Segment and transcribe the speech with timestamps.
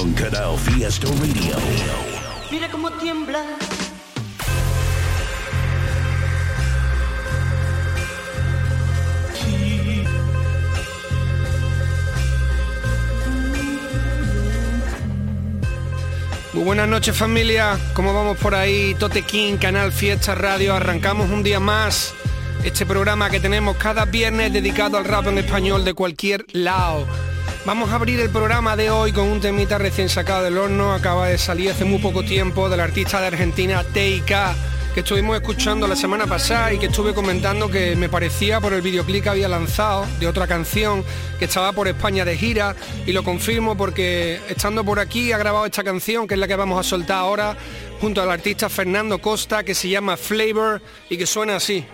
[0.00, 1.56] Canal Fiesta Radio.
[2.50, 3.44] Mira cómo tiembla.
[16.54, 18.94] Muy buenas noches familia, ¿cómo vamos por ahí?
[18.98, 22.14] Tote King, Canal Fiesta Radio, arrancamos un día más
[22.64, 27.06] este programa que tenemos cada viernes dedicado al rap en español de cualquier lado.
[27.66, 31.28] Vamos a abrir el programa de hoy con un temita recién sacado del horno, acaba
[31.28, 34.32] de salir hace muy poco tiempo del artista de Argentina TIK,
[34.94, 38.80] que estuvimos escuchando la semana pasada y que estuve comentando que me parecía por el
[38.80, 41.04] videoclip que había lanzado de otra canción
[41.38, 45.66] que estaba por España de gira y lo confirmo porque estando por aquí ha grabado
[45.66, 47.58] esta canción que es la que vamos a soltar ahora
[48.00, 50.80] junto al artista Fernando Costa que se llama Flavor
[51.10, 51.84] y que suena así.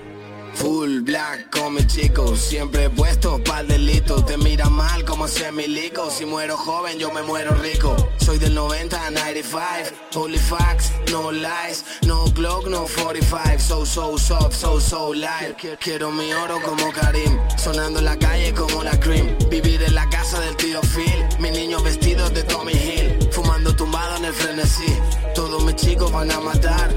[0.56, 4.24] Full black con mis chicos, siempre puesto pa'l delito.
[4.24, 7.94] Te mira mal como semilico, si muero joven yo me muero rico.
[8.16, 11.84] Soy del 90 a 95, holy facts, no lies.
[12.06, 15.56] No Glock, no 45, so so soft, so so light.
[15.78, 19.36] Quiero mi oro como Karim, sonando en la calle como la cream.
[19.50, 23.28] Vivir en la casa del tío Phil, mis niños vestidos de Tommy Hill.
[23.30, 24.92] Fumando tumbado en el frenesí,
[25.34, 26.95] todos mis chicos van a matar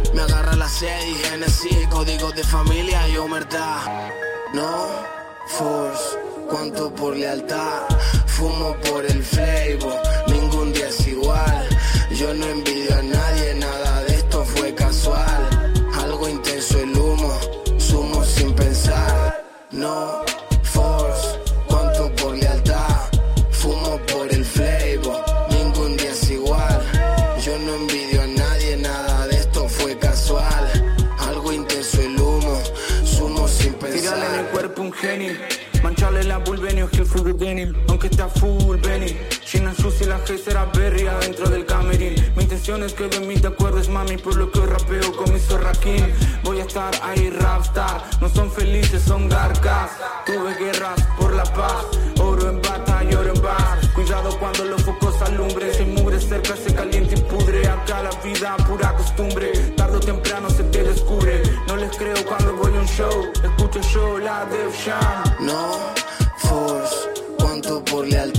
[0.81, 4.11] Me agarra la sed y Genesis, códigos de familia y omertad
[4.53, 4.87] no
[5.47, 6.17] force,
[6.49, 7.83] cuanto por lealtad,
[8.25, 11.69] fumo por el flavor, ningún día es igual.
[12.11, 15.73] Yo no envidio a nadie, nada de esto fue casual.
[16.01, 17.39] Algo intenso el humo,
[17.77, 19.45] sumo sin pensar.
[19.71, 20.18] No
[37.89, 39.13] Aunque está full Benny
[39.43, 42.15] China sucia la G será Berry adentro del camerín.
[42.37, 45.39] Mi intención es que de mí te acuerdes mami Por lo que rapeo con mi
[45.39, 46.13] zorraquín.
[46.43, 49.91] Voy a estar ahí rapstar No son felices, son garcas.
[50.25, 51.87] Tuve guerras por la paz.
[52.21, 53.79] Oro en bata y oro en bar.
[53.93, 55.71] Cuidado cuando los focos alumbren.
[55.77, 57.67] Hay mugre cerca se caliente y pudre.
[57.67, 59.51] Acá la vida pura costumbre.
[59.75, 61.43] Tarde o temprano se te descubre.
[61.67, 63.31] No les creo cuando voy a un show.
[63.43, 65.28] Escucho yo la force,
[68.09, 68.38] cuanto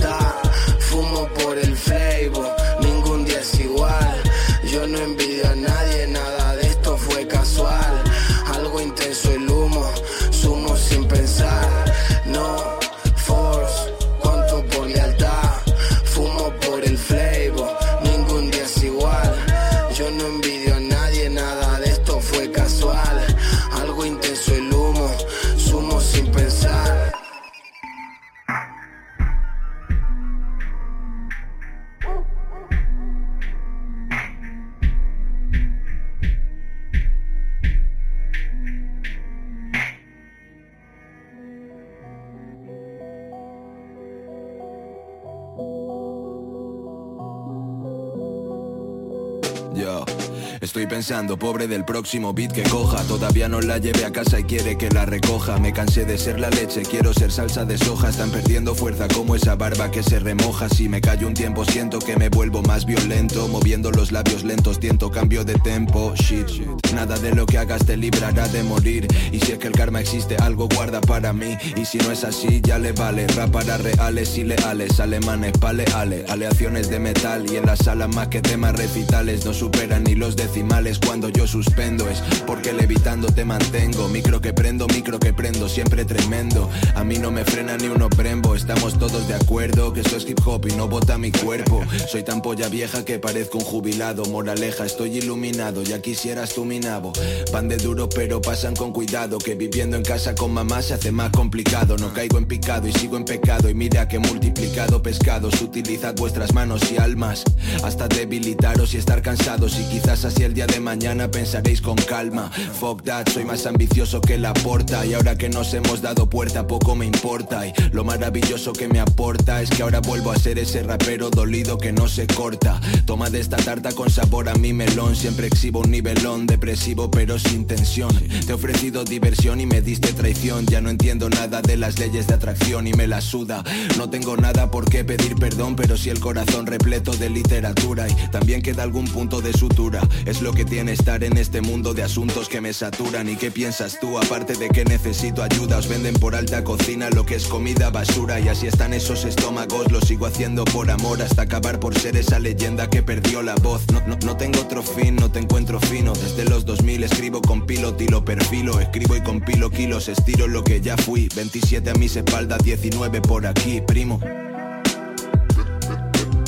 [50.61, 53.03] estoy pensando, pobre del próximo beat que coja.
[53.03, 55.57] Todavía no la lleve a casa y quiere que la recoja.
[55.57, 58.09] Me cansé de ser la leche, quiero ser salsa de soja.
[58.09, 60.69] Están perdiendo fuerza como esa barba que se remoja.
[60.69, 63.47] Si me callo un tiempo, siento que me vuelvo más violento.
[63.47, 66.13] Moviendo los labios lentos, tiento cambio de tempo.
[66.15, 66.47] Shit,
[66.93, 69.07] nada de lo que hagas te librará de morir.
[69.31, 71.57] Y si es que el karma existe, algo guarda para mí.
[71.75, 73.27] Y si no es así, ya le vale.
[73.27, 76.29] Rap para reales y leales, alemanes, paleales.
[76.29, 79.43] Aleaciones de metal y en la sala más que temas recitales.
[79.43, 82.09] No superan ni los decimales cuando yo suspendo.
[82.09, 84.09] Es porque levitando te mantengo.
[84.09, 86.69] Micro que prendo, micro que prendo, siempre tremendo.
[86.93, 88.53] A mí no me frena ni uno brembo.
[88.53, 91.81] Estamos todos de acuerdo que eso es hip hop y no bota mi cuerpo.
[92.09, 94.25] Soy tan polla vieja que parezco un jubilado.
[94.25, 97.13] Moraleja, estoy iluminado, ya quisieras tú mi nabo.
[97.53, 99.37] Pan de duro, pero pasan con cuidado.
[99.37, 101.95] Que viviendo en casa con mamá se hace más complicado.
[101.95, 103.69] No caigo en picado y sigo en pecado.
[103.69, 105.61] Y mira que multiplicado pescados.
[105.61, 107.45] Utilizad vuestras manos y almas
[107.83, 109.79] hasta debilitaros y estar cansados.
[109.79, 112.49] Y quizás así y el día de mañana pensaréis con calma.
[112.79, 116.65] Fuck that, soy más ambicioso que la porta y ahora que nos hemos dado puerta
[116.65, 120.57] poco me importa y lo maravilloso que me aporta es que ahora vuelvo a ser
[120.57, 122.81] ese rapero dolido que no se corta.
[123.05, 127.37] Toma de esta tarta con sabor a mi melón, siempre exhibo un nivelón depresivo pero
[127.37, 128.15] sin tensión.
[128.45, 132.25] Te he ofrecido diversión y me diste traición, ya no entiendo nada de las leyes
[132.25, 133.63] de atracción y me la suda.
[133.97, 138.15] No tengo nada por qué pedir perdón, pero si el corazón repleto de literatura y
[138.31, 140.01] también queda algún punto de sutura.
[140.31, 143.27] Es lo que tiene estar en este mundo de asuntos que me saturan.
[143.27, 144.17] ¿Y qué piensas tú?
[144.17, 148.39] Aparte de que necesito ayuda, os venden por alta cocina lo que es comida basura
[148.39, 149.91] y así están esos estómagos.
[149.91, 153.81] Lo sigo haciendo por amor hasta acabar por ser esa leyenda que perdió la voz.
[153.91, 156.13] No, no, no tengo otro fin, no te encuentro fino.
[156.13, 158.79] Desde los 2000 escribo con pilot y lo perfilo.
[158.79, 161.27] Escribo y compilo kilos, estiro lo que ya fui.
[161.35, 164.17] 27 a mis espaldas, 19 por aquí, primo.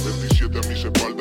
[0.05, 1.12] 27 a mis espaldas,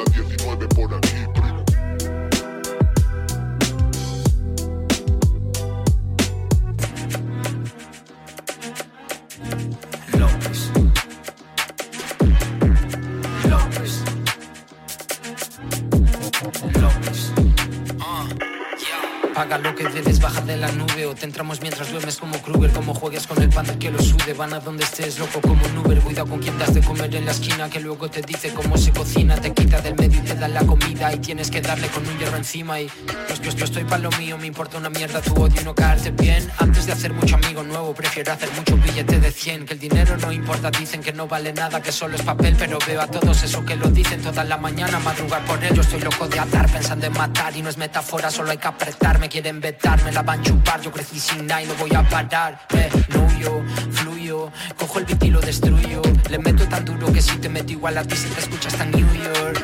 [20.53, 23.67] de la nube O te entramos mientras duermes como Kruger Como juegues con el pan
[23.67, 26.59] del que lo sude Van a donde estés, loco como un Uber Cuidado con quien
[26.59, 29.81] das de comer en la esquina Que luego te dice cómo se cocina Te quita
[29.81, 32.81] del medio y te da la comida Y tienes que darle con un hierro encima
[32.81, 32.91] Y
[33.27, 35.75] pues que yo estoy pa' lo mío Me importa una mierda tu odio y no
[35.75, 39.75] caerte bien Antes de hacer mucho amigo nuevo Prefiero hacer mucho billete de 100 Que
[39.75, 43.01] el dinero no importa, dicen que no vale nada Que solo es papel, pero veo
[43.01, 46.39] a todos eso que lo dicen Toda la mañana madrugar por ello Estoy loco de
[46.39, 50.03] atar, pensando en matar Y no es metáfora, solo hay que apretar Me quieren vetar,
[50.05, 50.81] me la van a chupar.
[50.81, 52.61] Yo crecí sin nada y no voy a parar.
[52.75, 53.62] Eh, No yo,
[53.93, 56.03] fluyo Cojo el beat y lo destruyo.
[56.31, 58.85] Le meto tan duro que si te meto igual a ti Si te escuchas hasta
[58.87, 59.62] New York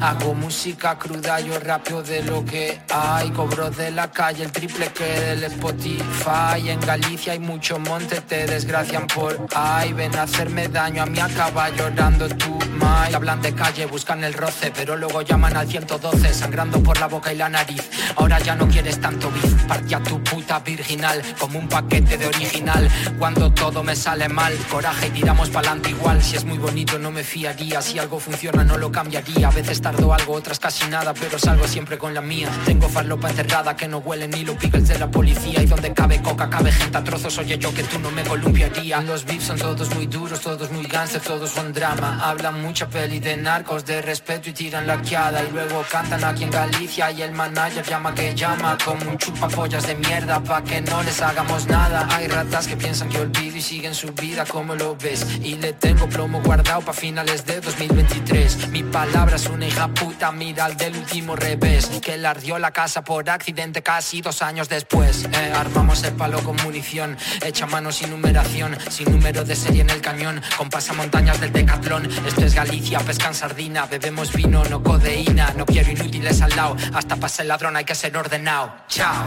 [0.00, 3.30] Hago música cruda, yo rapeo de lo que hay.
[3.30, 6.68] Cobro de la calle el triple que del Spotify.
[6.68, 9.92] En Galicia hay mucho monte, te desgracian por ahí.
[9.92, 13.14] Ven a hacerme daño, a mí acaba llorando tu mai.
[13.14, 17.32] Hablan de calle, buscan el roce Pero luego llaman al 112 Sangrando por la boca
[17.32, 17.82] y la nariz.
[18.16, 22.88] Ahora ya no quieres tanto beef Partía tu puta virginal Como un paquete de original.
[23.18, 26.22] Cuando todo me sale mal Coraje y tiramos pa'lante igual.
[26.22, 27.80] Si es muy bonito no me fiaría.
[27.82, 29.48] Si algo funciona no lo cambiaría.
[29.48, 32.50] A veces tardo algo, otras casi nada Pero salgo siempre con la mía.
[32.64, 35.62] Tengo farlopa encerrada que no huele ni los pickles de la policía.
[35.62, 35.92] Y donde
[36.24, 37.38] coca, cabe gente a trozos.
[37.38, 39.00] Oye yo que tú no me columpiaría.
[39.02, 42.18] Los beefs son todos muy duros, todos muy gangster Todos son drama.
[42.28, 45.44] Hablan mucha peli de narcos, de respeto y tiran la quiada.
[45.44, 49.86] Y luego cantan aquí en Galicia Y el manager llama que llama Como un chupapollas
[49.86, 52.08] de mierda Pa' que no les hagamos nada.
[52.10, 55.26] Hay ratas que piensan que olvido y siguen su vida como lo ves.
[55.42, 60.32] Y le tengo plomo guardado pa' finales de 2023 Mi palabra es una hija puta,
[60.32, 61.86] mira al del último revés.
[62.02, 65.24] Que le ardió la casa por accidente casi dos años después.
[65.24, 69.90] Eh, Armamos el palo con munición Hecha mano sin numeración Sin número de serie en
[69.90, 75.52] el cañón Con pasamontañas del decatlón Esto es Galicia, pescan sardina Bebemos vino, no codeína
[75.56, 79.24] No quiero inútiles al lado Hasta pase el ladrón hay que ser ordenado Chao.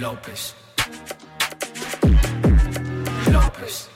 [0.00, 0.54] López.
[3.30, 3.90] López.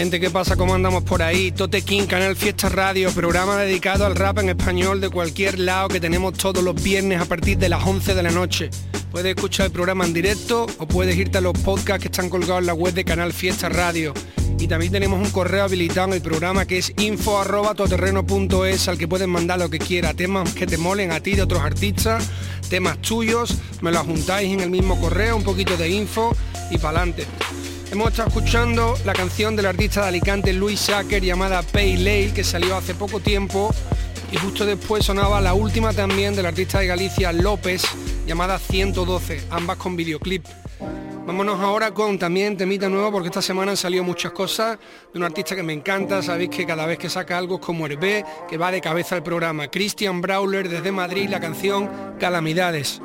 [0.00, 0.56] Gente, ¿qué pasa?
[0.56, 1.52] ¿Cómo andamos por ahí?
[1.52, 6.00] Tote King, Canal Fiesta Radio, programa dedicado al rap en español de cualquier lado que
[6.00, 8.70] tenemos todos los viernes a partir de las 11 de la noche.
[9.10, 12.60] Puedes escuchar el programa en directo o puedes irte a los podcasts que están colgados
[12.60, 14.14] en la web de Canal Fiesta Radio.
[14.58, 18.96] Y también tenemos un correo habilitado en el programa que es info arroba todoterreno.es al
[18.96, 22.26] que puedes mandar lo que quieras, temas que te molen a ti de otros artistas,
[22.70, 26.34] temas tuyos, me lo juntáis en el mismo correo, un poquito de info
[26.70, 27.26] y para adelante.
[27.92, 32.44] Hemos estado escuchando la canción del artista de Alicante Luis Sacker llamada Pay Lale que
[32.44, 33.74] salió hace poco tiempo
[34.30, 37.82] y justo después sonaba la última también del artista de Galicia López
[38.28, 40.46] llamada 112, ambas con videoclip.
[41.26, 44.78] Vámonos ahora con también temita nuevo porque esta semana han salido muchas cosas
[45.12, 47.86] de un artista que me encanta, sabéis que cada vez que saca algo es como
[47.86, 49.68] Hervé, que va de cabeza al programa.
[49.68, 53.02] Christian Brawler desde Madrid, la canción Calamidades.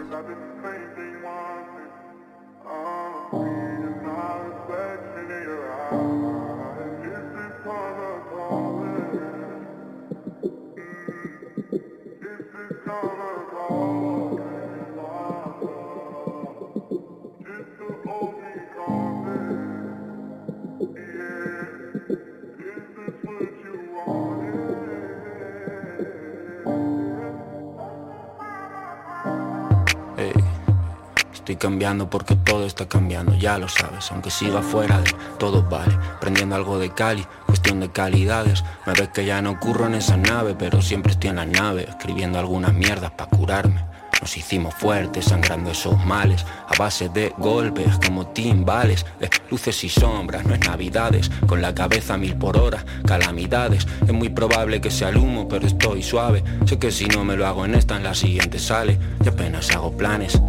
[31.58, 36.56] Cambiando porque todo está cambiando, ya lo sabes Aunque siga fuera de todo vale Prendiendo
[36.56, 40.56] algo de Cali, cuestión de calidades Me ves que ya no curro en esa nave
[40.58, 43.96] Pero siempre estoy en la nave Escribiendo algunas mierdas para curarme
[44.26, 49.90] nos hicimos fuertes, sangrando esos males, a base de golpes como timbales, de luces y
[49.90, 53.86] sombras, no es navidades, con la cabeza mil por hora, calamidades.
[54.02, 56.44] Es muy probable que sea el humo, pero estoy suave.
[56.66, 59.70] Sé que si no me lo hago en esta, en la siguiente sale, y apenas
[59.70, 60.42] hago planes.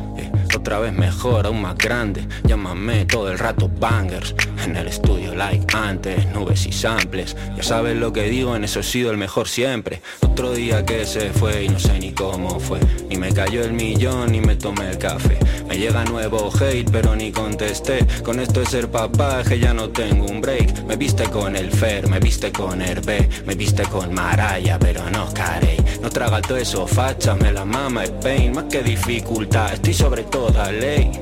[0.56, 2.26] Otra vez mejor, aún más grande.
[2.44, 4.34] Llámame todo el rato bangers.
[4.66, 7.36] En el estudio like antes, nubes y samples.
[7.56, 10.02] Ya sabes lo que digo, en eso he sido el mejor siempre.
[10.22, 12.80] Otro día que se fue y no sé ni cómo fue.
[13.08, 15.38] Ni me cayó el millón ni me tomé el café.
[15.68, 18.04] Me llega nuevo hate, pero ni contesté.
[18.24, 20.82] Con esto de ser papá, que ya no tengo un break.
[20.84, 25.32] Me viste con el Fer, me viste con Hervé, me viste con Maraya, pero no
[25.32, 25.76] Carey.
[26.02, 28.52] No traga todo eso, facha, me la mama es pain.
[28.52, 31.12] Más que dificultad, estoy sobre toda ley.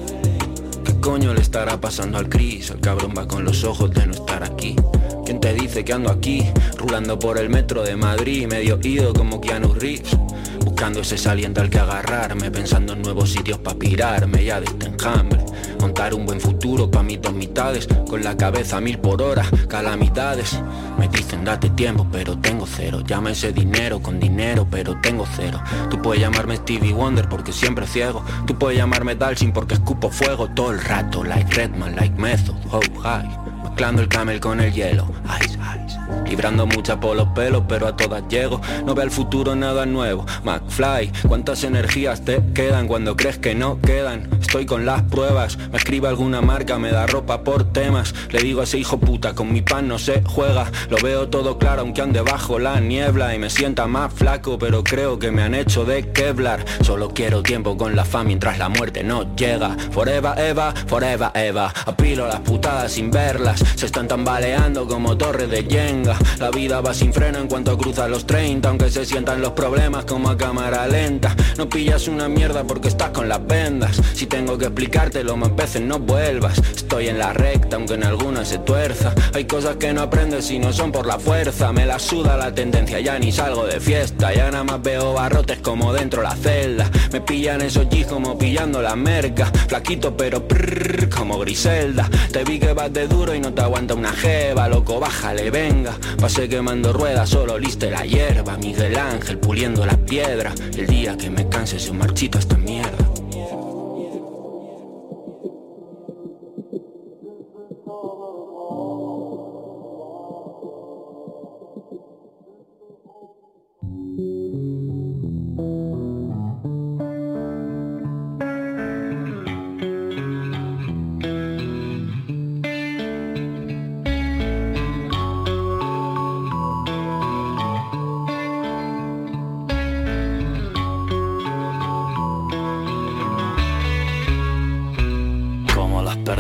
[0.84, 2.70] ¿Qué coño le estará pasando al Chris?
[2.70, 4.76] El cabrón va con los ojos de no estar aquí.
[5.24, 6.44] ¿Quién te dice que ando aquí?
[6.76, 10.16] Rulando por el metro de Madrid, medio ido como Keanu Reeves.
[10.64, 14.86] Buscando ese saliente al que agarrarme, pensando en nuevos sitios para pirarme ya de este
[14.86, 15.44] enjambre.
[15.84, 20.58] Montar un buen futuro pa' mis dos mitades, con la cabeza mil por hora, calamidades.
[20.98, 23.02] Me dicen date tiempo, pero tengo cero.
[23.06, 25.62] Llama ese dinero con dinero, pero tengo cero.
[25.90, 28.24] Tú puedes llamarme Stevie Wonder porque siempre ciego.
[28.46, 32.80] Tú puedes llamarme Dalsin porque escupo fuego todo el rato, like Redman, like Method, oh
[33.02, 33.28] high.
[33.62, 35.06] Mezclando el camel con el hielo,
[35.42, 35.98] ice, ice.
[36.26, 38.58] Librando mucha por los pelos, pero a todas llego.
[38.86, 40.24] No ve al futuro nada nuevo.
[40.44, 44.33] McFly, ¿cuántas energías te quedan cuando crees que no quedan?
[44.54, 45.58] Estoy con las pruebas.
[45.72, 48.14] Me escribe alguna marca, me da ropa por temas.
[48.30, 50.70] Le digo a ese hijo puta, con mi pan no se juega.
[50.90, 53.34] Lo veo todo claro, aunque ande bajo la niebla.
[53.34, 56.64] Y me sienta más flaco, pero creo que me han hecho de Kevlar.
[56.82, 59.76] Solo quiero tiempo con la fama mientras la muerte no llega.
[59.90, 61.74] Forever, Eva, forever, Eva.
[61.84, 63.60] Apilo las putadas sin verlas.
[63.74, 66.16] Se están tambaleando como torres de Jenga.
[66.38, 70.04] La vida va sin freno en cuanto cruza los 30 Aunque se sientan los problemas
[70.04, 74.58] como a cámara lenta No pillas una mierda porque estás con las vendas Si tengo
[74.58, 76.58] que explicártelo más veces no vuelvas.
[76.58, 79.14] Estoy en la recta aunque en algunas se tuerza.
[79.32, 81.72] Hay cosas que no aprendes si no son por la fuerza.
[81.72, 84.34] Me la suda la tendencia, ya ni salgo de fiesta.
[84.34, 86.90] Ya nada más veo barrotes como dentro la celda.
[87.10, 89.46] Me pillan esos G's como pillando la merca.
[89.46, 92.10] Flaquito pero prrr, como Griselda.
[92.30, 94.68] Te vi que vas de duro y no te aguanta una jeva.
[94.68, 95.94] Loco, bájale, venga.
[96.20, 98.58] Pasé quemando ruedas, solo liste la hierba.
[98.58, 100.52] Miguel Ángel puliendo la piedra.
[100.76, 103.03] El día que me canse se marchito esta mierda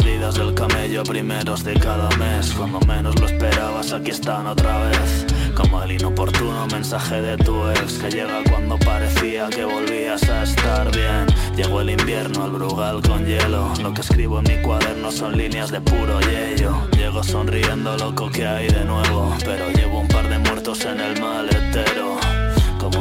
[0.04, 2.52] Perdidas del camello primeros de cada mes.
[2.52, 5.24] Cuando menos lo esperabas aquí están otra vez.
[5.54, 10.94] Como el inoportuno mensaje de tu ex Que llega cuando parecía que volvías a estar
[10.94, 11.24] bien.
[11.56, 13.72] Llegó el invierno al brugal con hielo.
[13.82, 18.46] Lo que escribo en mi cuaderno son líneas de puro yello Llego sonriendo loco que
[18.46, 22.03] hay de nuevo Pero llevo un par de muertos en el maletero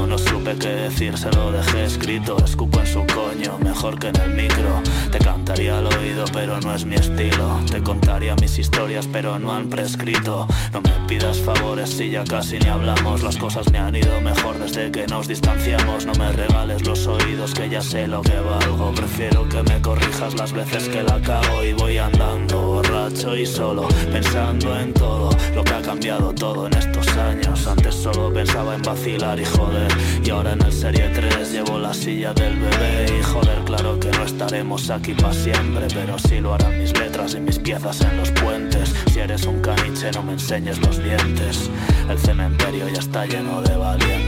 [0.08, 2.38] no supe qué decir, se lo dejé escrito.
[2.44, 4.82] Escupo en su coño, mejor que en el micro.
[5.12, 7.60] Te cantaría al oído, pero no es mi estilo.
[7.70, 10.48] Te contaría mis historias, pero no han prescrito.
[10.72, 13.24] No me pidas favores si ya casi ni hablamos.
[13.24, 16.06] Las cosas me han ido mejor desde que nos distanciamos.
[16.06, 18.92] No me regales los oídos, que ya sé lo que valgo.
[18.94, 23.88] Prefiero que me corrijas las veces que la cago y voy andando borracho y solo,
[24.12, 27.68] pensando en todo lo que ha cambiado todo en estos años.
[27.68, 29.83] Antes solo pensaba en vacilar y joder.
[30.24, 34.10] Y ahora en el Serie 3 llevo la silla del bebé Y joder, claro que
[34.12, 38.18] no estaremos aquí para siempre Pero sí lo harán mis letras y mis piezas en
[38.18, 38.94] los puentes.
[39.12, 41.70] Si eres un caniche no me enseñes los dientes.
[42.10, 44.23] El cementerio ya está lleno de valientes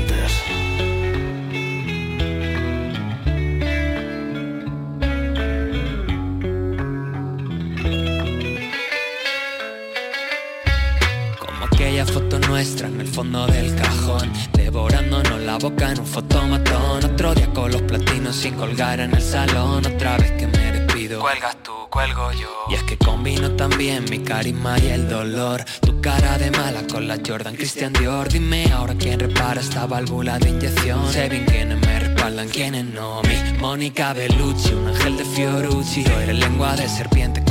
[13.15, 17.05] fondo del cajón Devorándonos la boca en un fotomatón.
[17.05, 19.85] Otro día con los platinos sin colgar en el salón.
[19.85, 22.49] Otra vez que me despido Cuelgas tú, cuelgo yo.
[22.69, 25.63] Y es que combino también mi carisma y el dolor.
[25.79, 28.27] Tu cara de mala con la Jordan Christian Dior.
[28.27, 31.09] Dime ahora quién repara esta válvula de inyección.
[31.13, 33.21] Sé bien quiénes me respaldan quienes no.
[33.21, 36.03] Mi Mónica Bellucci, un ángel de Fiorucci.
[36.03, 37.44] Tú eres lengua de serpiente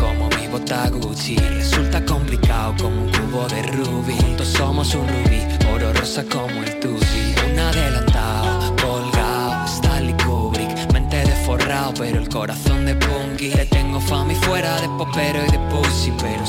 [0.57, 4.15] Resulta complicado como un cubo de rubí.
[4.15, 5.41] Juntos somos un rubí,
[5.75, 10.93] oro rosa como el tutti Un adelantado, colgado, Stanley Kubrick.
[10.93, 13.51] Mente de forrado, pero el corazón de punky.
[13.51, 16.47] Le tengo fama y fuera de popero y de pussy Pero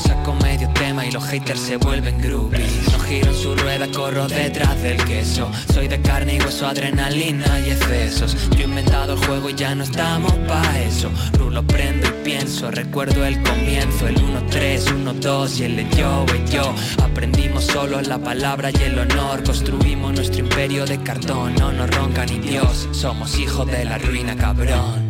[1.08, 2.92] y los haters se vuelven groupies.
[2.92, 5.50] No giro en su rueda, corro detrás del queso.
[5.74, 8.36] Soy de carne y hueso, adrenalina y excesos.
[8.52, 11.12] Yo he inventado el juego y ya no estamos pa' eso.
[11.38, 16.74] Rulo prendo y pienso, recuerdo el comienzo El 1-3, 1-2 y el yo, y yo.
[17.04, 19.44] Aprendimos solo la palabra y el honor.
[19.44, 24.36] Construimos nuestro imperio de cartón No nos ronca ni Dios, somos hijos de la ruina
[24.36, 25.05] cabrón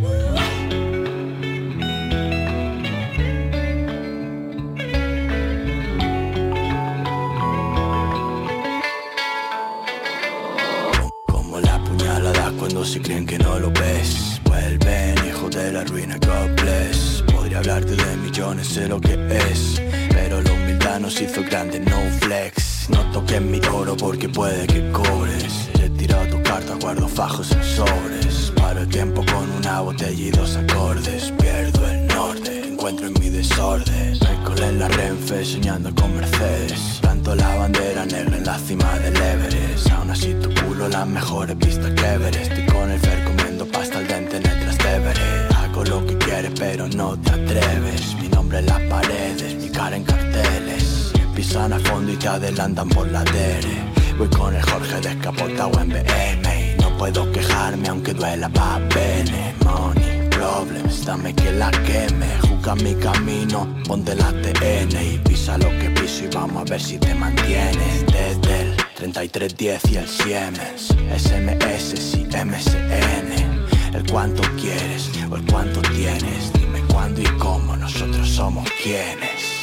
[52.55, 53.83] adelantan por la tele.
[54.17, 59.53] Voy con el Jorge descapotado en BM Y no puedo quejarme aunque duela pa' bene
[59.65, 62.27] Money, problems, dame que la queme.
[62.47, 66.81] Juega mi camino, ponte la TN Y pisa lo que piso y vamos a ver
[66.81, 68.05] si te mantienes.
[68.07, 75.81] Desde el 3310 y el Siemens SMS y MSN El cuánto quieres o el cuánto
[75.81, 79.54] tienes Dime cuándo y cómo nosotros somos quienes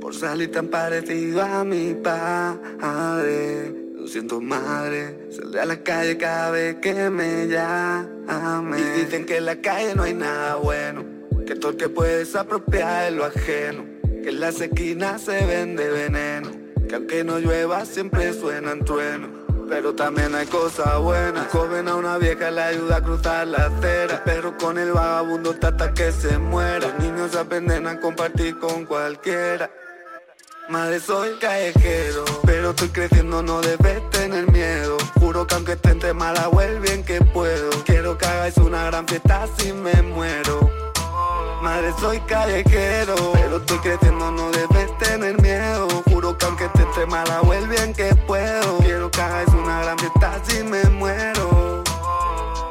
[0.00, 3.72] por salir tan parecido a mi padre.
[3.94, 8.78] Lo siento madre, saldré a la calle cada vez que me llame.
[8.78, 11.04] Y dicen que en la calle no hay nada bueno,
[11.46, 13.84] que todo el que puede se apropia de lo ajeno.
[14.22, 16.50] Que en las esquinas se vende veneno,
[16.88, 19.43] que aunque no llueva siempre suenan truenos.
[19.68, 21.48] Pero también hay cosas buenas.
[21.52, 24.22] Joven a una vieja le ayuda a cruzar la acera.
[24.24, 26.80] Pero con el vagabundo hasta que se muera.
[26.80, 29.70] Los niños aprenden a compartir con cualquiera.
[30.70, 34.96] Madre soy callejero, pero estoy creciendo, no debes tener miedo.
[35.20, 37.68] Juro que aunque esté entre mala el bien que puedo.
[37.84, 40.70] Quiero que hagáis una gran fiesta si me muero.
[41.60, 45.86] Madre soy callejero, pero estoy creciendo, no debes tener miedo.
[46.10, 48.83] Juro que aunque esté entre mala el bien que puedo.
[49.10, 51.84] Que hagáis una gran fiesta si me muero.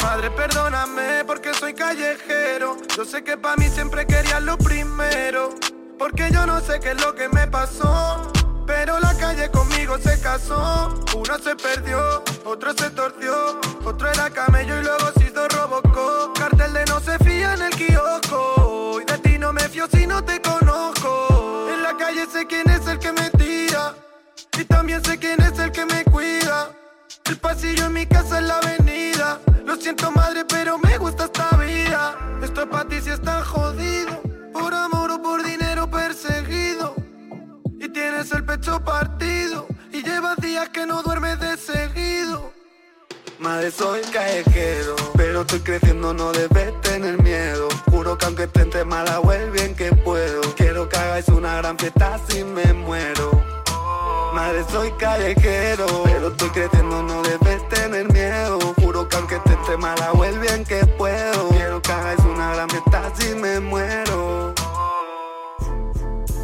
[0.02, 2.76] Madre, perdóname porque soy callejero.
[2.98, 5.52] Yo sé que para mí siempre querías lo primero.
[6.00, 8.32] Porque yo no sé qué es lo que me pasó.
[8.66, 10.90] Pero la calle conmigo se casó.
[11.16, 13.60] Uno se perdió, otro se torció.
[13.86, 16.34] Otro era camello y luego se hizo robocó.
[16.34, 19.00] Cartel de no se fía en el kiosco.
[19.02, 21.68] Y de ti no me fío si no te conozco.
[21.72, 23.33] En la calle sé quién es el que me.
[24.60, 26.72] Y también sé quién es el que me cuida.
[27.26, 29.40] El pasillo en mi casa es la avenida.
[29.66, 32.16] Lo siento madre, pero me gusta esta vida.
[32.42, 34.22] Esto es para ti si estás jodido.
[34.52, 36.96] Por amor o por dinero perseguido.
[37.80, 39.68] Y tienes el pecho partido.
[39.92, 42.54] Y llevas días que no duermes de seguido.
[43.40, 47.68] Madre soy callejero, pero estoy creciendo, no debes tener miedo.
[47.92, 50.42] Juro que aunque esté entre mala el bien que puedo.
[50.56, 53.43] Quiero que hagáis una gran fiesta si me muero.
[54.34, 58.58] Madre soy callejero, pero estoy creciendo, no debes tener miedo.
[58.82, 61.50] Juro que aunque esté entre mala el bien que puedo.
[61.50, 64.56] Quiero que hagáis una gran fiesta si me muero.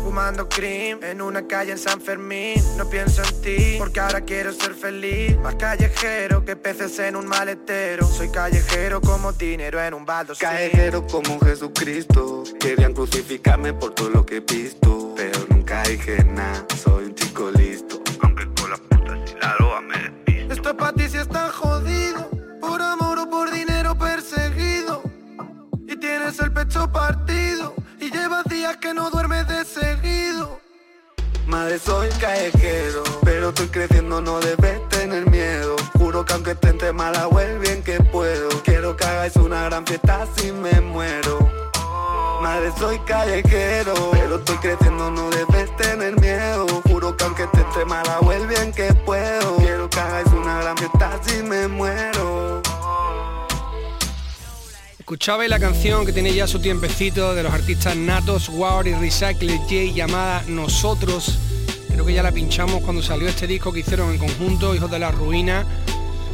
[0.04, 4.52] Fumando cream en una calle en San Fermín No pienso en ti porque ahora quiero
[4.52, 10.06] ser feliz Más callejero que peces en un maletero Soy callejero como dinero en un
[10.06, 16.24] baldo Callejero como Jesucristo Querían crucificarme por todo lo que he visto Pero nunca dije
[16.24, 16.99] nada, soy
[28.00, 30.60] y llevas días que no duermes de seguido.
[31.48, 35.76] Madre soy callejero, pero estoy creciendo, no debes tener miedo.
[35.98, 38.50] Juro que aunque esté entre mala hago el bien que puedo.
[38.64, 41.40] Quiero que hagáis una gran fiesta si me muero.
[42.42, 46.68] Madre, soy callejero, pero estoy creciendo, no debes tener miedo.
[46.88, 49.58] Juro que aunque te entre mala, vuelve bien que puedo.
[49.58, 52.62] Quiero que hagáis una gran fiesta si me muero.
[55.10, 59.58] Escuchabais la canción que tiene ya su tiempecito de los artistas Natos, War y Recycle
[59.58, 61.40] J llamada Nosotros.
[61.88, 65.00] Creo que ya la pinchamos cuando salió este disco que hicieron en conjunto, Hijos de
[65.00, 65.66] la Ruina.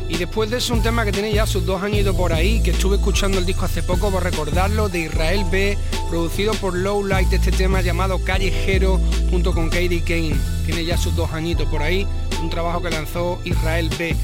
[0.10, 2.72] Y después de eso un tema que tiene ya sus dos añitos por ahí, que
[2.72, 5.78] estuve escuchando el disco hace poco por recordarlo, de Israel B,
[6.10, 10.36] producido por Low Light, este tema llamado Callejero, junto con Katie Kane.
[10.66, 12.06] Tiene ya sus dos añitos por ahí,
[12.42, 14.18] un trabajo que lanzó Israel B.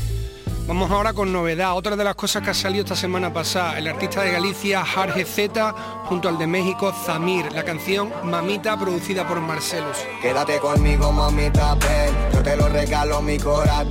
[0.72, 3.90] Vamos ahora con novedad, otra de las cosas que ha salido esta semana pasada, el
[3.90, 9.42] artista de Galicia Jarge Z junto al de México Zamir, la canción Mamita producida por
[9.42, 9.98] Marcelos.
[10.22, 13.90] Quédate conmigo mamita, ven, te lo regalo mi corazón,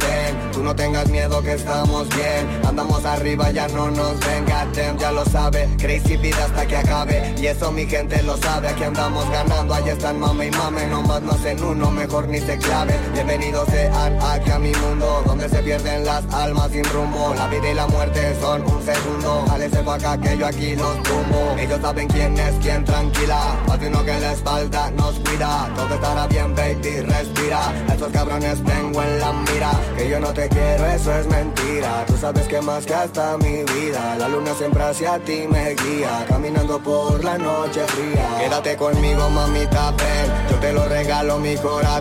[0.52, 4.66] tú no tengas miedo que estamos bien, andamos arriba ya no nos venga,
[4.98, 8.84] ya lo sabe, crazy vida hasta que acabe, y eso mi gente lo sabe, aquí
[8.84, 12.94] andamos ganando, allá están mame y mame, nomás no hacen uno, mejor ni se clave,
[13.12, 17.34] bienvenidos sean aquí a mi mundo, donde se pierden las almas sin rumbo.
[17.34, 19.44] La vida y la muerte son un segundo.
[19.48, 21.56] Jálese pa' acá que yo aquí los tumbo.
[21.58, 23.56] Ellos saben quién es quién, tranquila.
[23.66, 25.70] Más uno que la espalda nos cuida.
[25.76, 27.60] Todo estará bien, baby, respira.
[27.92, 29.70] Estos cabrones tengo en la mira.
[29.96, 32.04] Que yo no te quiero, eso es mentira.
[32.06, 36.24] Tú sabes que más que hasta mi vida La luna siempre hacia ti me guía.
[36.28, 38.26] Caminando por la noche fría.
[38.38, 40.50] Quédate conmigo, mamita, ven.
[40.50, 42.00] Yo te lo regalo, mi corazón.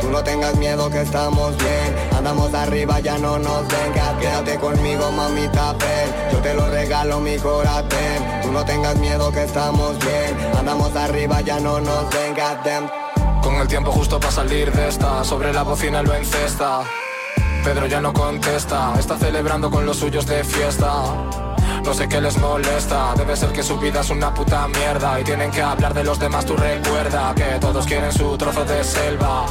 [0.00, 1.96] Tú no tengas miedo que estamos bien.
[2.16, 4.18] Andamos arriba, ya no nos venga.
[4.20, 6.32] Quédate conmigo, mamita, ven.
[6.32, 7.88] Yo te lo regalo, mi corazón.
[8.42, 10.36] Tú no tengas miedo que estamos bien.
[10.58, 12.62] Andamos arriba, ya no nos venga
[13.42, 16.80] Con el tiempo justo para salir de esta Sobre la bocina lo encesta
[17.64, 21.49] Pedro ya no contesta Está celebrando con los suyos de fiesta
[21.82, 25.20] no sé qué les molesta, debe ser que su vida es una puta mierda.
[25.20, 28.84] Y tienen que hablar de los demás, tú recuerda Que todos quieren su trozo de
[28.84, 29.46] selva.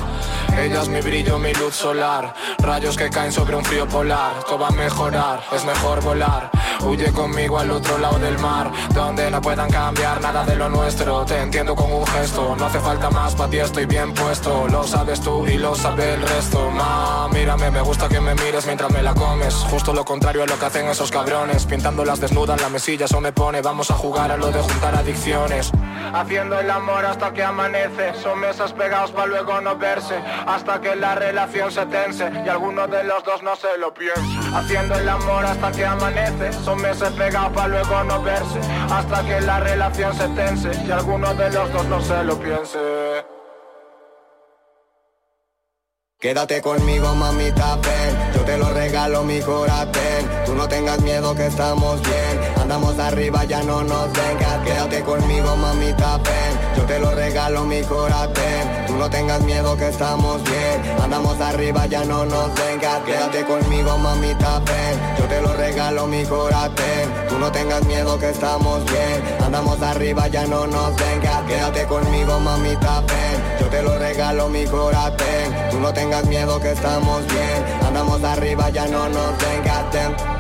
[0.58, 2.34] Ella es mi brillo, mi luz solar.
[2.60, 4.44] Rayos que caen sobre un frío polar.
[4.44, 6.52] Todo va a mejorar, es mejor volar.
[6.82, 11.26] Huye conmigo al otro lado del mar Donde no puedan cambiar nada de lo nuestro.
[11.26, 14.68] Te entiendo con un gesto No hace falta más, para ti estoy bien puesto.
[14.68, 16.70] Lo sabes tú y lo sabe el resto.
[16.72, 19.54] Ma, mírame, me gusta que me mires mientras me la comes.
[19.70, 23.22] Justo lo contrario a lo que hacen esos cabrones Pintando las desnudas la mesilla, eso
[23.22, 25.72] me pone Vamos a jugar a lo de juntar adicciones
[26.14, 30.96] Haciendo el amor hasta que amanece Son mesas pegados para luego no verse hasta que
[30.96, 34.22] la relación se tense y alguno de los dos no se lo piense.
[34.54, 38.60] Haciendo el amor hasta que amanece, son meses pegados para luego no verse,
[38.92, 43.39] hasta que la relación se tense y alguno de los dos no se lo piense.
[46.20, 49.94] Quédate conmigo, mamita, ven Yo te lo regalo, mi corazón.
[50.46, 55.56] Tú no tengas miedo que estamos bien Andamos arriba, ya no nos vengas Quédate conmigo,
[55.56, 56.78] mamita, ven.
[56.78, 58.36] Yo te lo regalo, mi corazón.
[58.86, 61.02] Tú no tengas miedo que estamos bien.
[61.02, 65.00] Andamos arriba, ya no nos vengas Quédate conmigo, mamita, ven.
[65.18, 66.76] Yo te lo regalo, mi corazón.
[67.28, 69.24] Tú no tengas miedo que estamos bien.
[69.44, 73.60] Andamos arriba, ya no nos vengas Quédate conmigo, mamita, ven.
[73.62, 75.18] Yo te lo regalo, mi corazón.
[75.72, 77.66] Tú no tengas miedo que estamos bien.
[77.88, 80.39] Andamos arriba, ya no nos vengas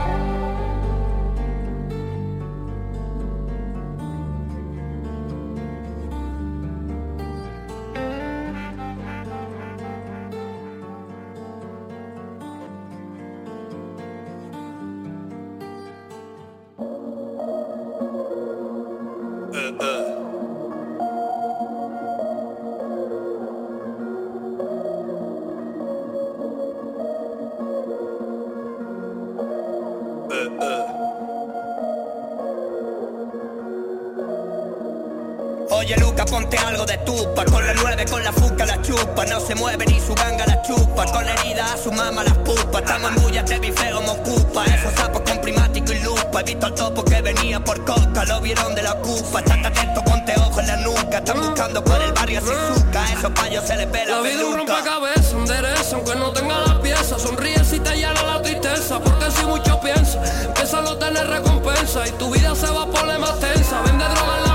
[36.49, 39.25] ponte algo de tupa Con la nueve, con la fuca la chupa.
[39.25, 41.05] No se mueve ni su ganga la chupa.
[41.05, 42.79] Con la herida a su mamá las pupa.
[42.79, 44.65] Estamos en bulla, te feo, me ocupa.
[44.65, 46.41] Esos sapos con primático y lupa.
[46.41, 48.25] He visto al topo que venía por coca.
[48.25, 51.17] Lo vieron de la ocupa Estate atento, ponte ojo en la nuca.
[51.17, 55.33] Están buscando por el barrio Shizuka Esos payos se les pela La vida un rompecabezas,
[55.33, 57.21] endereza Aunque no tenga las piezas.
[57.21, 62.07] Sonríe si te llena la tristeza Porque si mucho piensa Empieza a no tener recompensa
[62.07, 63.81] Y tu vida se va por la más tensa.
[63.81, 64.48] Vende droga en la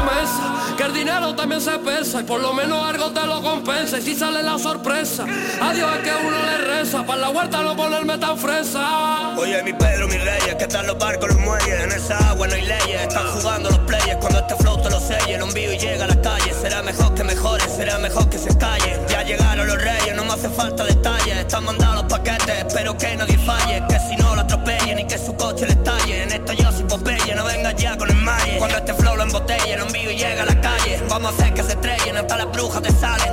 [0.77, 3.99] que el dinero también se pesa y por lo menos algo te lo compensa.
[3.99, 5.25] Y si sale la sorpresa,
[5.61, 7.05] adiós es que uno le reza.
[7.05, 9.35] Para la huerta no ponerme tan fresa.
[9.37, 11.81] Oye, mi Pedro, mi reyes, que están los barcos, los muelles.
[11.81, 14.17] En esa agua no hay leyes, están jugando los players.
[14.21, 16.53] Cuando este flow te lo selle, el envío y llega a la calle.
[16.53, 19.01] Será mejor que mejore, será mejor que se calle.
[19.09, 21.39] Ya llegaron los reyes, no me hace falta detalles.
[21.39, 23.83] Están mandando los paquetes, espero que nadie falle.
[23.89, 26.23] Que si no lo atropellen y que su coche le estalle.
[26.23, 28.59] En esto yo soy Popeye, no vengas ya con el malle.
[28.59, 28.95] Cuando este
[29.35, 31.03] botella, el envío llega a la calle.
[31.09, 33.24] Vamos a hacer que se estrellen hasta las brujas te salen.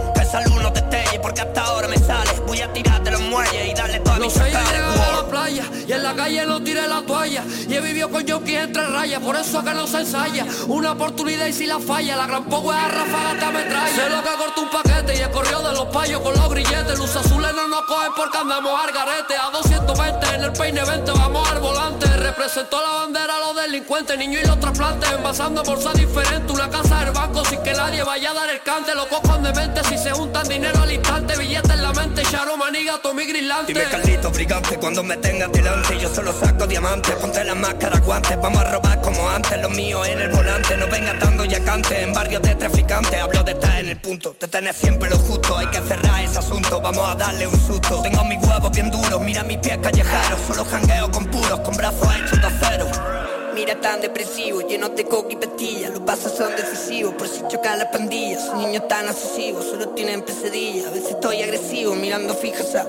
[6.11, 7.43] La calle no tiré la toalla.
[7.69, 10.45] Y he vivido con Yoki entre rayas, por eso que no se ensaya.
[10.67, 13.95] Una oportunidad y si la falla, la gran poco es a ráfaga te ametralla.
[13.95, 16.97] Sé lo que cortó un paquete y el corrió de los payos con los grilletes.
[16.99, 19.35] Luz azules no nos cogen porque andamos al garete.
[19.37, 22.07] A 220 en el peine 20 vamos al volante.
[22.07, 25.11] Representó la bandera a los delincuentes, niños y los trasplantes.
[25.11, 28.93] Envasando bolsa diferente, una casa del banco sin que nadie vaya a dar el cante.
[28.95, 31.37] Los cocos de mente si se juntan dinero al instante.
[31.37, 33.73] Billetes en la mente, Charo Maniga, Tommy Grilante.
[33.73, 38.35] Dime Carlito brigante cuando me tengas delante Yo solo saco diamantes, ponte la máscara, guantes
[38.41, 42.01] Vamos a robar como antes, lo mío en el volante No vengas dando ya cante
[42.01, 45.55] en barrios de traficantes Hablo de estar en el punto, de tener siempre lo justo
[45.55, 49.21] Hay que cerrar ese asunto, vamos a darle un susto Tengo mis huevos bien duros,
[49.21, 53.99] mira mis pies callejeros Solo jangueo con puros, con brazos hechos de acero Mira tan
[53.99, 58.45] depresivo, lleno de coca y pastilla Los pasos son decisivos, por si chocan las pandillas
[58.45, 60.87] Son niños tan obsesivos, solo tienen pesadillas.
[60.87, 62.83] A veces estoy agresivo, mirando fijas a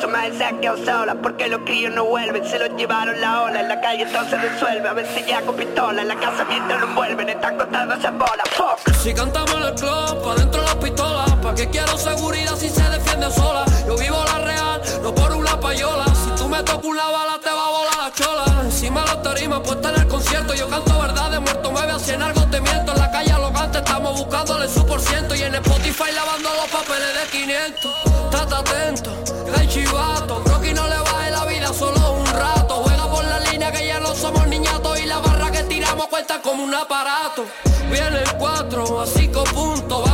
[0.00, 0.28] Son más
[0.60, 2.44] quedado solas porque los críos no vuelven.
[2.44, 4.88] Se los llevaron la ola, en la calle todo se resuelve.
[4.88, 7.28] A veces ya con pistola, en la casa mientras lo envuelven.
[7.30, 8.94] Están contando esas bolas, fuck.
[9.02, 12.82] Si cantamos en el club, pa' dentro las pistolas ¿Pa' qué quiero seguridad si se
[12.90, 13.64] defiende sola?
[13.86, 16.04] Yo vivo la real, no por una payola.
[16.06, 18.44] Si tú me tocas una bala te va a volar la chola.
[18.62, 20.54] Encima la tarima puesta en el concierto.
[20.54, 22.92] Yo canto verdades, muerto me veo si en algo te miento.
[22.92, 25.34] En la calle alogante estamos buscándole su por ciento.
[25.34, 27.92] Y en Spotify lavando los papeles de 500
[28.24, 29.10] Estate atento,
[29.56, 30.42] hay chivato.
[30.46, 32.74] Rocky no le baje la vida solo un rato.
[32.84, 35.00] Juega por la línea que ya no somos niñatos.
[35.00, 37.44] Y la barra que tiramos cuenta como un aparato.
[37.90, 40.05] Viene el 4 a 5 puntos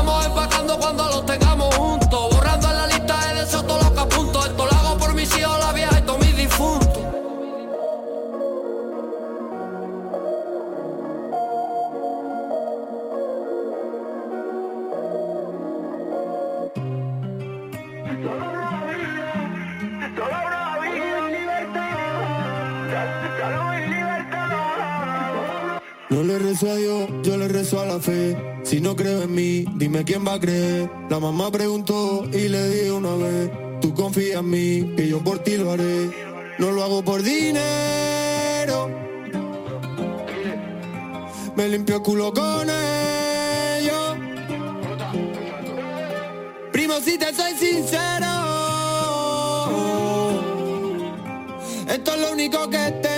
[26.70, 28.36] a Dios, yo le rezo a la fe.
[28.62, 30.90] Si no creo en mí, dime quién va a creer.
[31.10, 35.40] La mamá preguntó y le dije una vez, tú confía en mí, que yo por
[35.40, 36.10] ti lo haré.
[36.58, 38.90] No lo hago por dinero.
[41.56, 44.16] Me limpio el culo con ellos.
[46.72, 48.26] Primo, si te soy sincero,
[51.88, 53.11] esto es lo único que tengo.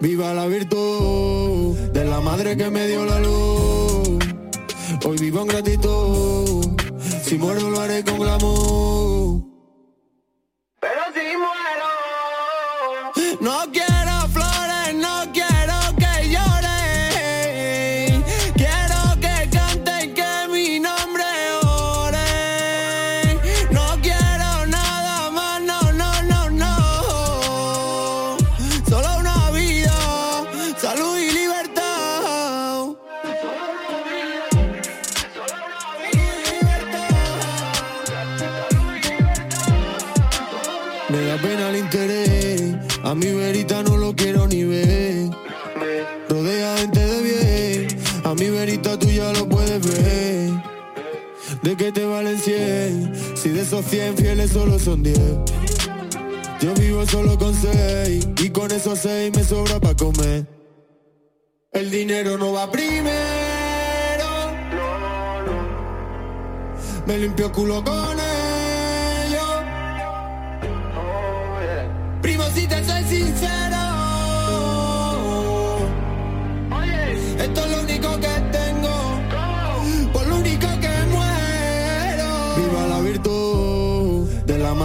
[0.00, 4.18] Viva la virtud de la madre que me dio la luz.
[5.04, 6.66] Hoy vivo en gratitud.
[7.24, 9.42] Si muero lo haré con glamour.
[10.80, 11.36] Pero si
[43.08, 45.30] a mi verita no lo quiero ni ver.
[46.28, 47.88] Rodea gente de bien,
[48.22, 50.50] a mi verita tú ya lo puedes ver.
[51.62, 53.14] ¿De qué te valen 100?
[53.34, 55.18] Si de esos 100 fieles solo son 10.
[56.60, 60.46] Yo vivo solo con 6 y con esos 6 me sobra para comer.
[61.72, 63.08] El dinero no va primero.
[67.06, 68.27] Me limpio culo con ellos.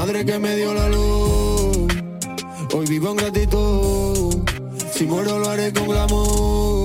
[0.06, 1.88] Madre que me dio la luz.
[2.74, 4.36] Hoy vivo en gratitud.
[4.94, 6.83] Si muero lo haré con glamour.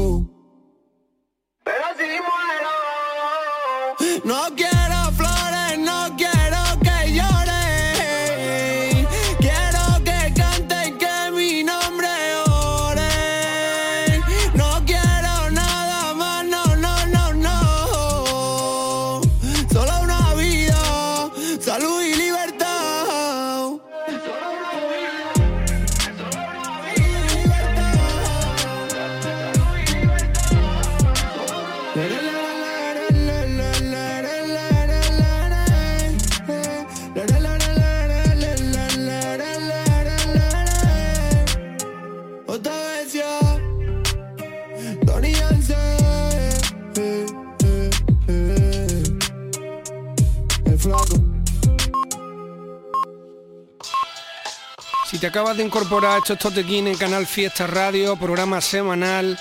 [55.58, 59.36] De incorporar, esto es Totequín en Canal Fiesta Radio, programa semanal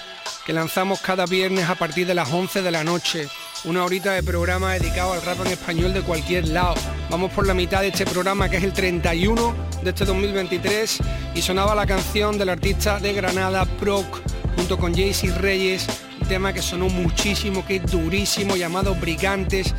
[0.48, 3.28] que lanzamos cada viernes a partir de las 11 de la noche.
[3.66, 6.74] Una horita de programa dedicado al rap en español de cualquier lado.
[7.12, 11.00] Vamos por la mitad de este programa que es el 31 de este 2023
[11.36, 14.22] y sonaba la canción del artista de Granada, Proc,
[14.56, 15.86] junto con Jaycee Reyes,
[16.20, 19.76] un tema que sonó muchísimo, que es durísimo, llamado Brigantes,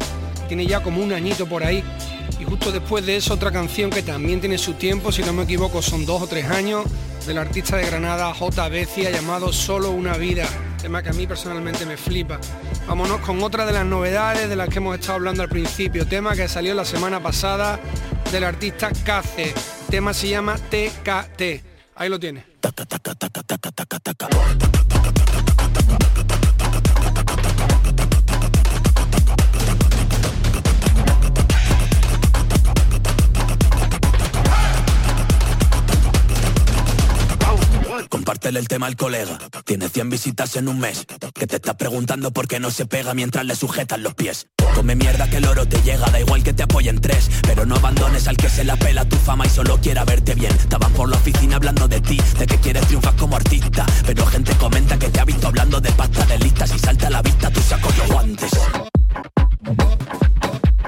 [0.46, 1.83] tiene ya como un añito por ahí.
[2.48, 5.82] Justo después de eso otra canción que también tiene su tiempo, si no me equivoco
[5.82, 6.84] son dos o tres años,
[7.26, 8.68] del artista de Granada J.
[8.70, 10.48] Becia llamado Solo una vida,
[10.80, 12.40] tema que a mí personalmente me flipa.
[12.87, 16.34] Vámonos con otra de las novedades de las que hemos estado hablando al principio, tema
[16.34, 17.78] que salió la semana pasada
[18.32, 19.52] del artista Cace,
[19.90, 21.42] tema se llama TKT,
[21.96, 22.46] ahí lo tiene.
[38.28, 39.38] Compártele el tema al colega.
[39.64, 41.06] Tiene 100 visitas en un mes.
[41.32, 44.48] Que te está preguntando por qué no se pega mientras le sujetan los pies.
[44.74, 47.30] Come mierda que el oro te llega, da igual que te apoyen tres.
[47.44, 50.52] Pero no abandones al que se la pela tu fama y solo quiera verte bien.
[50.52, 53.86] Estaban por la oficina hablando de ti, de que quieres triunfar como artista.
[54.04, 57.10] Pero gente comenta que te ha visto hablando de pasta de listas y salta a
[57.10, 58.50] la vista tu saco yo guantes.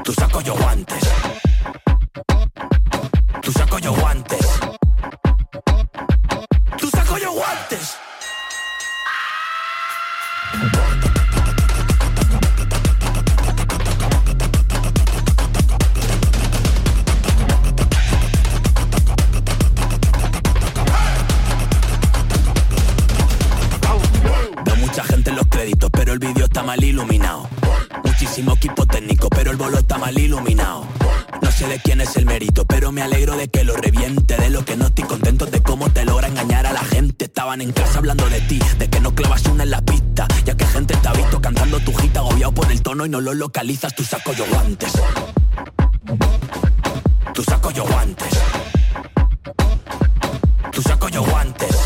[0.05, 1.05] Tu saco yo guantes.
[3.41, 4.50] Tu saco yo guantes.
[26.71, 27.49] Mal iluminado.
[28.05, 30.87] Muchísimo equipo técnico, pero el bolo está mal iluminado.
[31.43, 34.37] No sé de quién es el mérito, pero me alegro de que lo reviente.
[34.37, 37.25] De lo que no estoy contento de cómo te logra engañar a la gente.
[37.25, 40.29] Estaban en casa hablando de ti, de que no clavas una en la pista.
[40.45, 43.35] Ya que gente te visto cantando tu hit agobiado por el tono y no lo
[43.35, 43.93] localizas.
[43.97, 44.93] Tu saco yo guantes.
[47.35, 48.33] Tu saco yo guantes.
[50.71, 51.80] Tu saco yo guantes.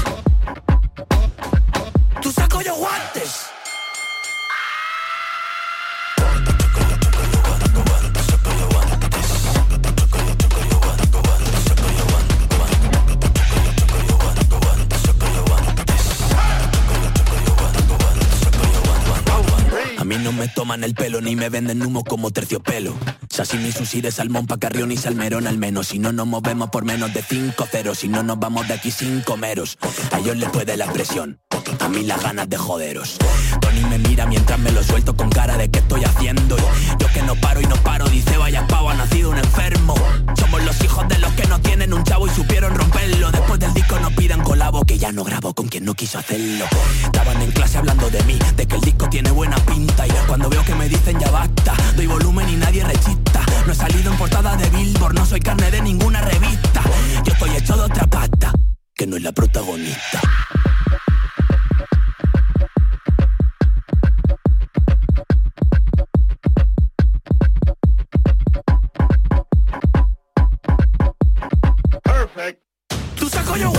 [20.45, 22.93] Me toman el pelo ni me venden humo como terciopelo.
[23.31, 25.89] Sashimi, sushi de salmón, pa' carrión y salmerón al menos.
[25.89, 28.91] Si no nos movemos por menos de 5 ceros, si no nos vamos de aquí
[28.91, 29.79] sin comeros.
[30.13, 31.41] A ellos les puede la presión,
[31.81, 33.17] a mí las ganas de joderos.
[33.59, 36.57] Tony me mira mientras me lo suelto con cara de qué estoy haciendo.
[36.99, 39.95] Yo que no paro y no paro, dice vaya pavo, ha nacido un enfermo.
[40.39, 43.31] Somos los hijos de los que no tienen un chavo y supieron romperlo.
[43.31, 46.67] Después del disco no pidan colabo, que ya no grabo con quien no quiso hacerlo.
[47.03, 50.07] Estaban en clase hablando de mí, de que el disco tiene buena pinta.
[50.07, 53.41] Y cuando veo que me dicen ya basta, doy volumen y nadie rechista.
[53.67, 56.83] No he salido en portada de Billboard, no soy carne de ninguna revista.
[57.25, 58.53] Yo estoy hecho de otra pata,
[58.97, 60.21] que no es la protagonista.
[73.15, 73.73] Tu saco yo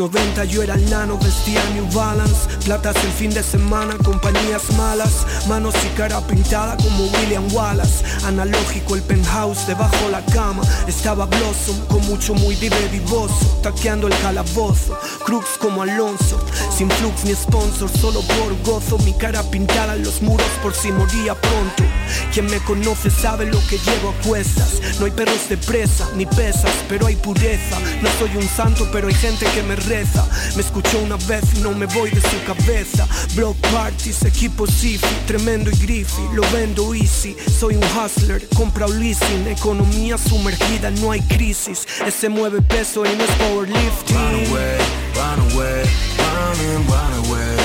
[0.00, 5.26] 90 yo era el nano, vestía New Balance Platas el fin de semana, compañías malas,
[5.48, 8.04] manos y cara pintada como William Wallace.
[8.24, 10.62] Analógico el penthouse debajo la cama.
[10.86, 14.98] Estaba Blossom con mucho muy vive vivoso, taqueando el calabozo.
[15.24, 16.38] Crux como Alonso,
[16.76, 18.98] sin flux ni sponsor, solo por gozo.
[18.98, 21.89] Mi cara pintada en los muros por si moría pronto.
[22.32, 24.80] Quien me conoce sabe lo que llevo a cuestas.
[24.98, 27.78] No hay perros de presa, ni pesas, pero hay pureza.
[28.02, 30.26] No soy un santo, pero hay gente que me reza.
[30.56, 33.06] Me escuchó una vez y no me voy de su cabeza.
[33.34, 36.22] Block parties, equipo Sifi, tremendo y griffy.
[36.34, 39.48] Lo vendo easy, soy un hustler, compra un leasing.
[39.48, 41.86] Economía sumergida, no hay crisis.
[42.06, 44.16] Ese mueve peso y no es powerlifting.
[44.16, 44.78] Run away,
[45.14, 45.82] run away,
[46.18, 47.56] run and run away.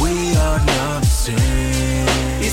[0.00, 1.69] We are not the same.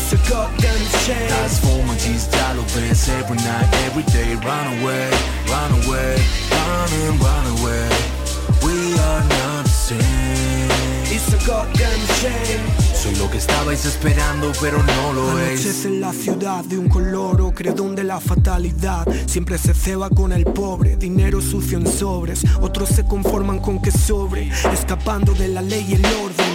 [0.10, 1.28] It's a goddamn shame.
[1.28, 4.36] Transformaties, ya lo ves every night, every day.
[4.36, 5.10] Run away,
[5.49, 6.16] run away,
[6.49, 7.89] run and run away.
[8.64, 10.72] We are not the same.
[11.12, 12.88] It's a goddamn shame.
[12.95, 15.60] Soy lo que estabais esperando, pero no lo es.
[15.60, 20.32] Anochece en la ciudad de un color ocre donde la fatalidad siempre se ceba con
[20.32, 20.95] el pobre.
[20.95, 25.95] Dinero sucio en sobres, otros se conforman con que sobre, escapando de la ley y
[25.95, 26.47] el orden.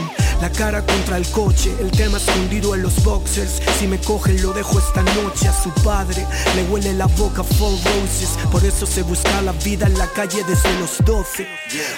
[0.42, 3.62] La cara contra el coche, el tema escondido en los boxers.
[3.78, 6.26] Si me cogen lo dejo esta noche a su padre.
[6.56, 8.30] Le huele la boca full roses.
[8.50, 11.46] Por eso se busca la vida en la calle desde los 12.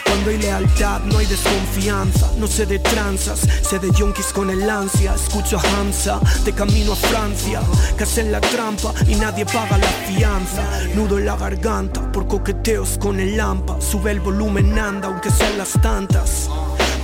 [0.05, 2.30] Cuando hay lealtad no hay desconfianza.
[2.36, 5.14] No sé de tranzas, sé de yonkis con el ansia.
[5.14, 7.62] Escucho a Hamza, de camino a Francia.
[7.97, 10.62] Que hacen la trampa y nadie paga la fianza.
[10.95, 13.80] Nudo en la garganta por coqueteos con el lampa.
[13.80, 16.51] Sube el volumen, anda, aunque sean las tantas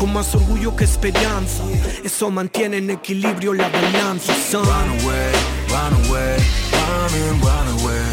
[0.00, 1.62] con más orgullo que esperanza.
[2.02, 4.34] Eso mantiene en equilibrio la balanza.
[4.50, 4.64] Son.
[4.64, 5.32] Run away,
[5.68, 6.36] run away,
[6.72, 8.08] run and run away.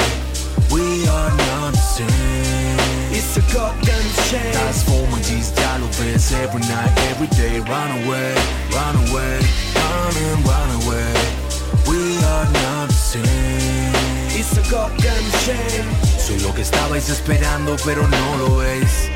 [0.69, 3.17] We are not the same.
[3.17, 4.53] It's a goddamn shame.
[5.79, 7.59] Lo ves every night, every day.
[7.59, 8.35] Run away,
[8.73, 9.39] run away,
[9.75, 11.13] run and run away.
[11.87, 13.93] We are not the same.
[14.35, 15.87] It's a goddamn shame.
[16.19, 19.09] Soy lo que estabais esperando, pero no lo es.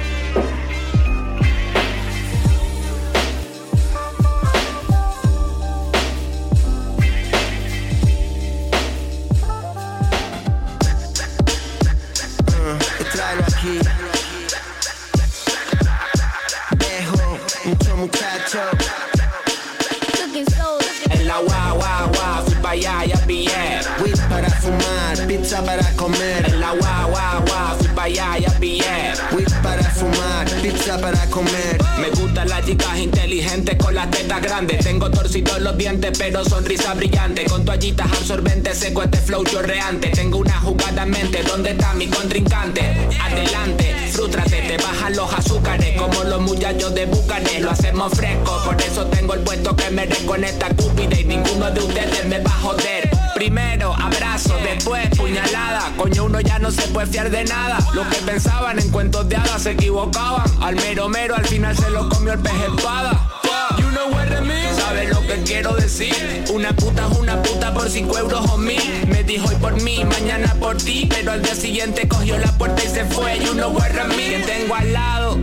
[31.34, 34.84] Me gustan las chicas inteligentes con las tetas grandes.
[34.84, 37.46] Tengo torcidos los dientes, pero sonrisa brillante.
[37.46, 40.10] Con toallitas absorbentes, seco este flow chorreante.
[40.10, 42.82] Tengo una jugada en mente, ¿dónde está mi contrincante?
[43.24, 45.98] Adelante, frústrate, te bajan los azúcares.
[45.98, 48.62] Como los muchachos de Bucanes, lo hacemos fresco.
[48.66, 51.18] Por eso tengo el puesto que merezco en esta cúpida.
[51.18, 53.01] Y ninguno de ustedes me va a joder.
[53.42, 55.92] Primero abrazo, después puñalada.
[55.98, 57.80] Coño, uno ya no se puede fiar de nada.
[57.96, 60.46] Los que pensaban en cuentos de hadas se equivocaban.
[60.62, 63.32] Al mero mero al final se lo comió el pez espada.
[63.80, 64.76] You know what I mean?
[64.76, 66.46] ¿Sabes lo que quiero decir?
[66.54, 69.08] Una puta es una puta por 5 euros o mil.
[69.08, 71.08] Me dijo hoy por mí, mañana por ti.
[71.10, 73.40] Pero al día siguiente cogió la puerta y se fue.
[73.40, 74.30] You know what I mean?
[74.30, 75.40] Quien tengo al lado.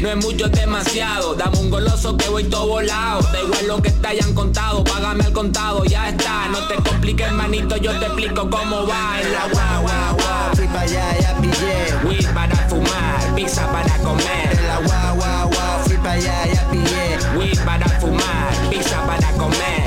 [0.00, 1.34] No es mucho, es demasiado.
[1.34, 3.20] Dame un goloso que voy todo volado.
[3.20, 6.48] Da igual lo que te hayan contado, págame al contado, ya está.
[6.48, 9.20] No te compliques, manito, yo te explico cómo va.
[9.20, 10.56] En la guau, guau.
[10.56, 12.08] Fui para allá, ya pillé.
[12.08, 14.58] Weed para fumar, pizza para comer.
[14.58, 15.84] En la guau, guau, guau.
[15.84, 17.18] Fui para allá, ya pillé.
[17.38, 19.79] Weed para fumar, pizza para comer.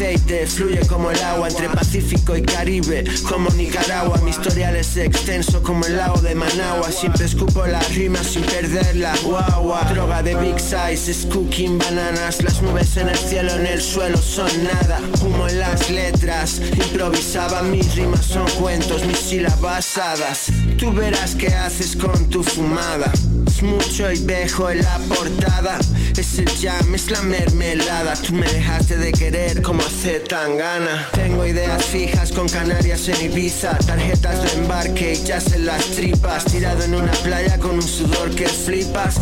[0.00, 4.18] Aceite, fluye como el agua entre Pacífico y Caribe, como Nicaragua.
[4.22, 6.90] Mi historial es extenso como el lago de Managua.
[6.90, 9.14] Siempre escupo las rimas sin perderla.
[9.22, 12.42] Guagua, droga de big size, es cooking bananas.
[12.42, 15.00] Las nubes en el cielo, en el suelo son nada.
[15.22, 17.62] Humo en las letras, improvisaba.
[17.62, 20.50] Mis rimas son cuentos, mis sílabas hadas.
[20.80, 23.12] Tú verás qué haces con tu fumada.
[23.46, 25.78] Es mucho y dejo en la portada.
[26.16, 28.14] Es el jam, es la mermelada.
[28.14, 31.06] Tú me dejaste de querer como hace tan gana.
[31.12, 33.76] Tengo ideas fijas con Canarias en Ibiza.
[33.76, 36.46] Tarjetas de embarque y jazz en las tripas.
[36.46, 39.16] Tirado en una playa con un sudor que flipas.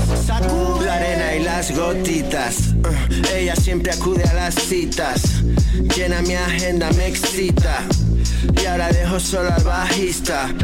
[0.84, 2.68] La arena y las gotitas.
[2.84, 5.42] Uh, ella siempre acude a las citas.
[5.96, 7.82] Llena mi agenda, me excita.
[8.62, 10.54] Y ahora dejo solo al bajista.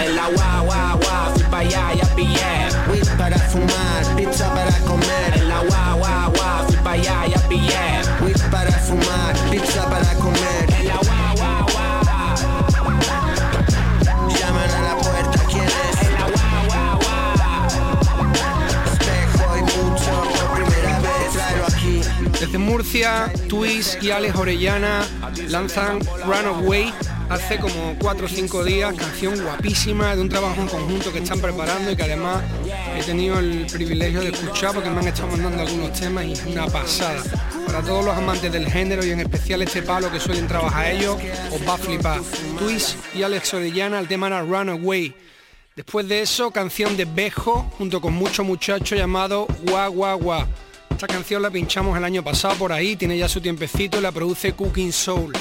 [0.00, 2.68] En la guagua, guau, fui pa' allá, ya pillé.
[2.90, 5.34] Weed para fumar, pizza para comer.
[5.36, 8.02] En la guagua, guau, fui pa' allá, ya pillé.
[8.22, 10.66] Weed para fumar, pizza para comer.
[10.78, 11.94] En la guagua, guau.
[14.28, 16.02] Llaman a la puerta, ¿quién es?
[16.02, 17.68] En la guagua,
[18.86, 20.12] Espejo y mucho,
[20.48, 21.30] por primera vez,
[21.68, 21.96] aquí.
[22.40, 25.06] Desde Murcia, Twist y Alex Orellana
[25.48, 26.92] lanzan Runaway
[27.30, 31.40] hace como 4 o 5 días, canción guapísima de un trabajo en conjunto que están
[31.40, 32.42] preparando y que además
[32.96, 36.44] he tenido el privilegio de escuchar porque me han estado mandando algunos temas y es
[36.44, 37.22] una pasada.
[37.66, 41.16] Para todos los amantes del género y en especial este palo que suelen trabajar ellos,
[41.52, 42.20] os va a flipar.
[42.58, 45.14] Twist y Alex Orellana, el tema era Runaway.
[45.76, 50.48] Después de eso, canción de Bejo, junto con mucho muchacho llamado Gua Gua Gua.
[50.90, 54.10] Esta canción la pinchamos el año pasado por ahí, tiene ya su tiempecito y la
[54.10, 55.32] produce Cooking Soul.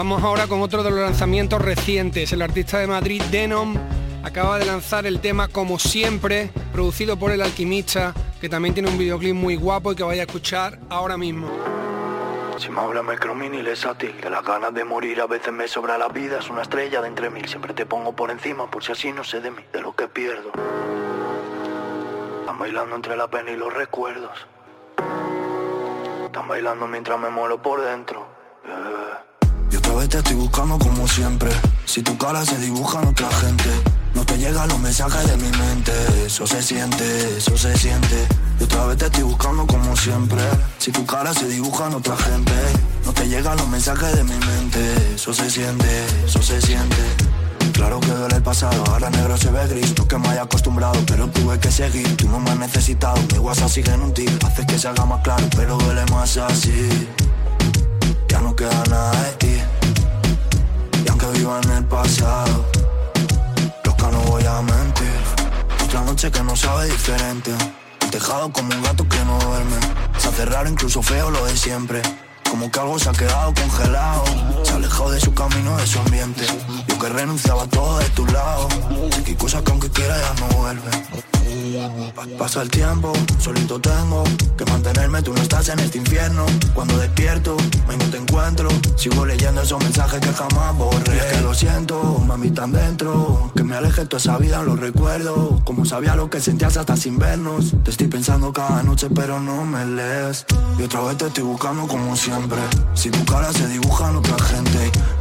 [0.00, 2.32] Vamos ahora con otro de los lanzamientos recientes.
[2.32, 3.76] El artista de Madrid, Denom,
[4.24, 8.96] acaba de lanzar el tema Como Siempre, producido por El Alquimista, que también tiene un
[8.96, 11.50] videoclip muy guapo y que vaya a escuchar ahora mismo.
[12.56, 16.08] Si me habla micromini sátil De las ganas de morir a veces me sobra la
[16.08, 19.12] vida Es una estrella de entre mil Siempre te pongo por encima por si así
[19.12, 20.50] no sé de mí De lo que pierdo
[22.40, 24.46] Están bailando entre la pena y los recuerdos
[26.24, 28.40] Están bailando mientras me muero por dentro
[29.70, 31.50] Y otra vez te estoy buscando como siempre.
[31.84, 33.70] Si tu cara se dibuja en otra gente
[34.14, 35.92] no te llegan los mensajes de mi mente,
[36.26, 38.26] eso se siente, eso se siente.
[38.58, 40.42] Y otra vez te estoy buscando como siempre.
[40.78, 42.52] Si tu cara se dibuja en otra gente,
[43.04, 46.96] no te llegan los mensajes de mi mente, eso se siente, eso se siente.
[47.72, 49.96] Claro que duele el pasado, ahora negro se ve gris.
[49.96, 52.16] No que me haya acostumbrado, pero tuve que seguir.
[52.16, 55.06] Tú no me has necesitado, mi WhatsApp sigue en un tic Hace que se haga
[55.06, 57.08] más claro, pero duele más así.
[58.28, 59.49] Ya no queda nada de
[61.40, 62.66] viva en el pasado
[64.10, 65.20] no voy a mentir.
[65.84, 67.52] Otra noche que no sabe diferente.
[68.10, 69.76] Dejado como un gato que no duerme.
[70.18, 72.02] Se hace raro, incluso feo lo de siempre.
[72.48, 74.24] Como que algo se ha quedado congelado.
[74.80, 76.42] Alejó de su camino, de su ambiente.
[76.88, 78.66] Yo que renunciaba a todo de tu lado.
[79.14, 81.20] Sé que hay cosas que aunque quiera ya no vuelven.
[82.38, 84.24] Pasa el tiempo, solito tengo
[84.56, 86.46] que mantenerme, tú no estás en este infierno.
[86.74, 87.56] Cuando despierto,
[87.88, 88.68] hoy no te encuentro.
[88.96, 91.18] Sigo leyendo esos mensajes que jamás borré.
[91.18, 93.52] es que lo siento, mami, tan dentro.
[93.54, 95.60] Que me aleje toda esa vida, lo recuerdo.
[95.64, 97.74] Como sabía lo que sentías hasta sin vernos.
[97.84, 100.46] Te estoy pensando cada noche, pero no me lees.
[100.78, 102.58] Y otra vez te estoy buscando como siempre.
[102.94, 104.69] Si tu cara se dibuja en otra gente,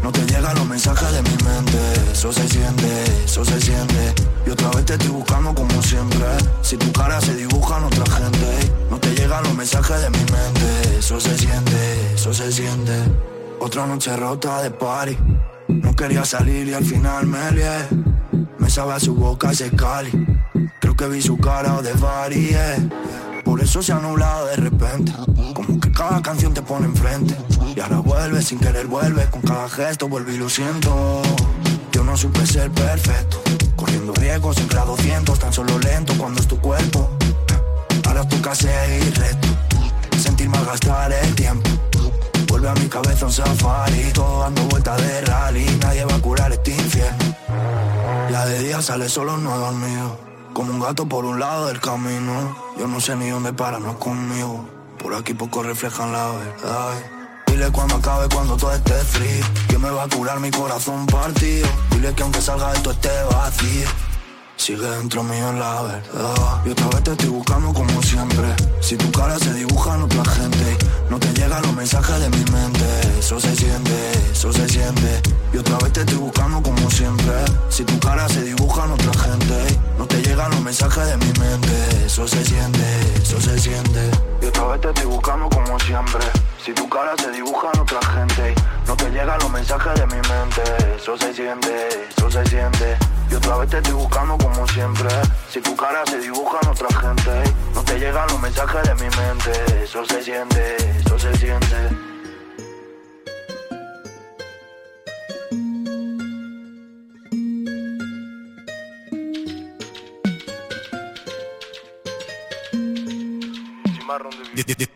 [0.03, 1.77] no te llegan los mensajes de mi mente.
[2.11, 4.13] Eso se siente, eso se siente.
[4.45, 6.25] Y otra vez te estoy buscando como siempre.
[6.61, 10.17] Si tu cara se dibuja en otra gente, no te llegan los mensajes de mi
[10.17, 10.97] mente.
[10.99, 12.93] Eso se siente, eso se siente.
[13.59, 15.17] Otra noche rota de party.
[15.67, 17.87] No quería salir y al final me lié.
[18.57, 20.11] Me sabe a su boca ese cali.
[20.79, 22.89] Creo que vi su cara de varie.
[23.60, 25.12] Por eso se ha nublado de repente.
[25.53, 27.36] Como que cada canción te pone enfrente.
[27.76, 29.26] Y ahora vuelve sin querer, vuelve.
[29.30, 31.22] Con cada gesto vuelve y lo siento.
[31.91, 33.41] Yo no supe ser perfecto
[33.76, 37.10] Corriendo riesgos, siempre a 200, tan solo lento cuando es tu cuerpo.
[38.07, 39.49] Ahora toca seguir recto,
[40.18, 41.70] sentir más gastar el tiempo.
[42.47, 45.66] Vuelve a mi cabeza un safari, todo dando vueltas de rally.
[45.82, 47.36] Nadie va a curar este infierno.
[48.32, 50.28] La de día sale solo, no he dormido.
[50.60, 52.53] Como un gato por un lado del camino.
[52.78, 54.68] Yo no sé ni dónde para, no conmigo.
[55.01, 57.01] Por aquí poco reflejan la verdad.
[57.47, 59.45] Dile cuando acabe, cuando todo esté frío.
[59.70, 61.66] Que me va a curar mi corazón partido.
[61.91, 63.88] Dile que aunque salga esto esté vacío.
[64.57, 68.43] Sigue dentro mío la verdad Y otra vez te estoy buscando como siempre
[68.82, 70.78] Si tu cara se dibuja en otra gente
[71.10, 72.86] No te llegan los mensajes de mi mente
[73.18, 75.22] Eso se siente, eso se siente
[75.53, 77.36] Y otra vez te estoy buscando como siempre
[77.70, 78.59] Si tu cara se dibuja
[81.05, 82.79] de mi mente Eso se siente,
[83.21, 86.25] eso se siente Y otra vez te estoy buscando como siempre
[86.63, 88.55] Si tu cara se dibuja en otra gente
[88.87, 92.97] No te llegan los mensajes de mi mente Eso se siente, eso se siente
[93.31, 95.07] y otra vez te estoy buscando como siempre.
[95.49, 99.15] Si tu cara se dibuja en otra gente, no te llegan los mensajes de mi
[99.15, 99.83] mente.
[99.83, 102.09] Eso se siente, eso se siente.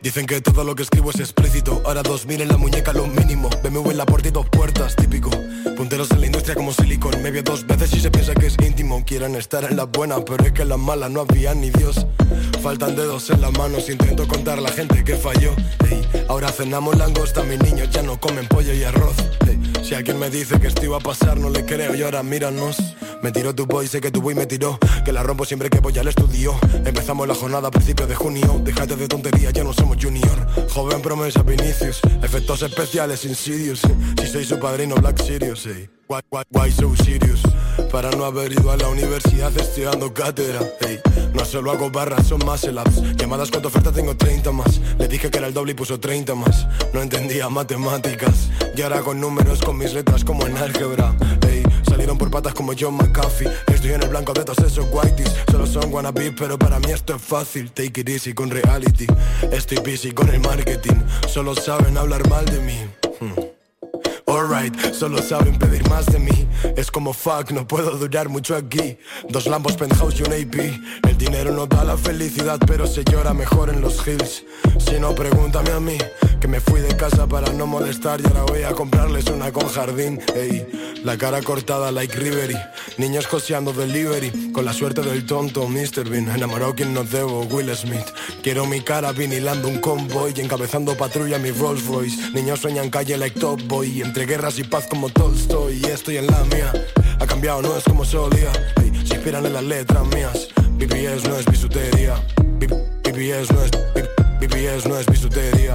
[0.01, 1.81] Dicen que todo lo que escribo es explícito.
[1.85, 3.49] Ahora dos mil en la muñeca lo mínimo.
[3.63, 5.29] BMW en la puerta y dos puertas, típico.
[5.77, 8.55] Punteros en la industria como silicon Me vio dos veces y se piensa que es
[8.65, 9.03] íntimo.
[9.05, 12.05] Quieren estar en la buena pero es que en la mala no había ni Dios.
[12.61, 15.55] Faltan dedos en las manos Intento contar la gente que falló.
[16.27, 19.15] Ahora cenamos langosta Mis niños ya no comen pollo y arroz.
[19.81, 22.77] Si alguien me dice que esto iba a pasar No le creo y ahora míranos
[23.23, 24.77] Me tiró tu boy, sé que tu boy me tiró.
[25.05, 26.59] Que la rompo siempre que voy al estudio.
[26.85, 28.59] Empezamos la jornada a principios de junio.
[28.65, 30.45] Déjate de tontería, ya no somos junior.
[30.69, 32.01] Joven promesa Vinicius.
[32.21, 33.79] Efectos especiales Insidious.
[34.19, 35.89] Si soy su padrino Black Sirius, ey.
[36.09, 37.41] Why, why, why so serious?
[37.89, 40.99] Para no haber ido a la universidad estoy dando cátedra ey.
[41.33, 45.31] No solo hago barras, son más elaps Llamadas cuánta oferta tengo 30 más Le dije
[45.31, 49.61] que era el doble y puso 30 más No entendía matemáticas Y ahora con números
[49.61, 51.15] con mis letras como en álgebra
[51.47, 51.62] ey.
[51.93, 53.47] Salieron por patas como John McAfee.
[53.67, 55.31] Estoy en el blanco de todos esos whiteys.
[55.51, 57.69] Solo son wannabe pero para mí esto es fácil.
[57.71, 59.05] Take it easy con reality.
[59.51, 60.95] Estoy busy con el marketing.
[61.27, 63.02] Solo saben hablar mal de mí.
[64.33, 66.47] Alright, solo saben pedir más de mí.
[66.75, 68.97] Es como fuck, no puedo durar mucho aquí.
[69.29, 70.55] Dos Lambos, penthouse y un AP
[71.07, 74.43] El dinero no da la felicidad Pero se llora mejor en los hills.
[74.79, 75.97] Si no, pregúntame a mí
[76.39, 79.67] Que me fui de casa para no molestar Y ahora voy a comprarles una con
[79.67, 80.19] jardín.
[80.35, 80.65] Ey,
[81.03, 82.57] la cara cortada like Rivery
[82.97, 86.09] Niños coseando delivery Con la suerte del tonto Mr.
[86.09, 86.29] Bean.
[86.29, 88.07] Enamorado quien no debo, Will Smith.
[88.41, 92.31] Quiero mi cara vinilando un convoy Y encabezando patrulla mi Rolls Royce.
[92.31, 95.81] Niños sueñan calle like Top Boy entre guerras y paz como Tolstoy.
[95.83, 96.71] Y estoy en la mía
[97.19, 98.51] Ha cambiado, no es como solía.
[98.77, 100.49] Hey, Se inspiran en las letras mías.
[100.77, 102.15] BBS no es bisutería
[102.59, 103.71] BBS no es
[104.39, 105.73] BBS no es bisutería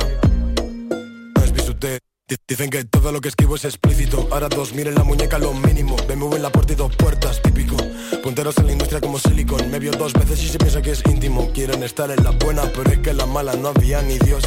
[1.36, 1.98] No es bisutería
[2.46, 4.28] Dicen que todo lo que escribo es explícito.
[4.30, 5.96] Ahora dos miren la muñeca lo mínimo.
[6.06, 7.76] BMW en la puerta y dos puertas, típico.
[8.22, 9.70] Punteros en la industria como silicon.
[9.70, 11.50] Me vio dos veces y se piensa que es íntimo.
[11.54, 14.44] Quieren estar en la buena pero es que en la mala no había ni Dios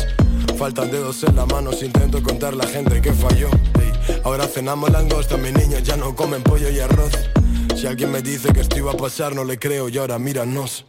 [0.62, 3.50] Faltan dedos en la mano si intento contar la gente que falló.
[4.24, 7.14] Ahora cenamos langosta, mis niños ya no comen pollo y arroz.
[7.76, 10.86] Si alguien me dice que esto iba a pasar no le creo y ahora míranos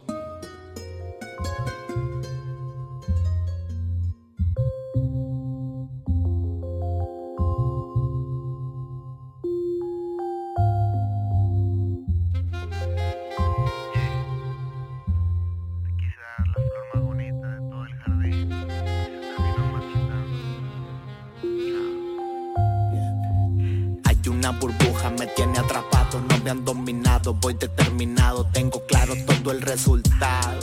[27.33, 30.59] voy determinado, tengo claro todo el resultado.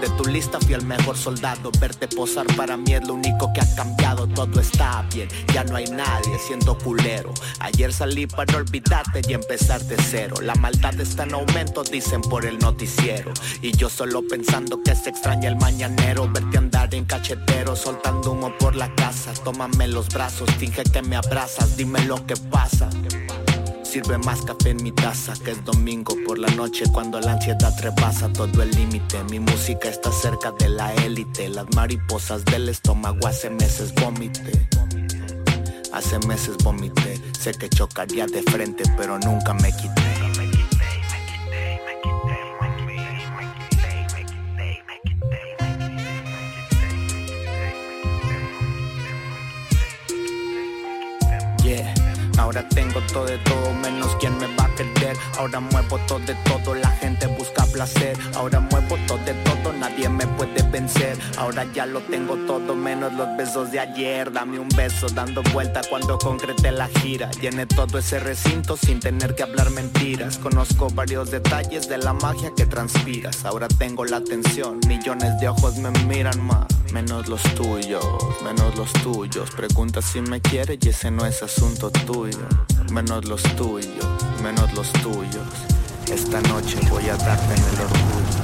[0.00, 3.60] De tu lista fui el mejor soldado, verte posar para mí es lo único que
[3.60, 7.32] ha cambiado, todo está bien, ya no hay nadie siendo culero.
[7.60, 12.44] Ayer salí para olvidarte y empezar de cero, la maldad está en aumento, dicen por
[12.44, 13.32] el noticiero.
[13.60, 18.52] Y yo solo pensando que se extraña el mañanero, verte andar en cachetero, soltando humo
[18.58, 22.90] por la casa, tómame los brazos, finge que me abrazas, dime lo que pasa.
[23.92, 27.78] Sirve más café en mi taza que es domingo por la noche cuando la ansiedad
[27.78, 29.22] rebasa todo el límite.
[29.24, 31.50] Mi música está cerca de la élite.
[31.50, 34.66] Las mariposas del estómago hace meses vomité.
[35.92, 37.20] Hace meses vomité.
[37.38, 40.21] Sé que chocaría de frente, pero nunca me quité.
[52.52, 55.16] Ahora tengo todo de todo menos quien me va a querer.
[55.38, 58.14] Ahora muevo todo de todo, la gente busca placer.
[58.34, 61.16] Ahora muevo todo de todo, nadie me puede vencer.
[61.38, 64.30] Ahora ya lo tengo todo menos los besos de ayer.
[64.30, 67.30] Dame un beso dando vuelta cuando concrete la gira.
[67.40, 70.36] Llené todo ese recinto sin tener que hablar mentiras.
[70.36, 73.46] Conozco varios detalles de la magia que transpiras.
[73.46, 76.66] Ahora tengo la atención, millones de ojos me miran más.
[76.92, 78.04] Menos los tuyos,
[78.44, 79.50] menos los tuyos.
[79.52, 82.46] Pregunta si me y ese no es asunto tuyo.
[82.92, 84.06] Menos los tuyos,
[84.42, 85.46] menos los tuyos.
[86.12, 88.42] Esta noche voy a darte en el orgullo.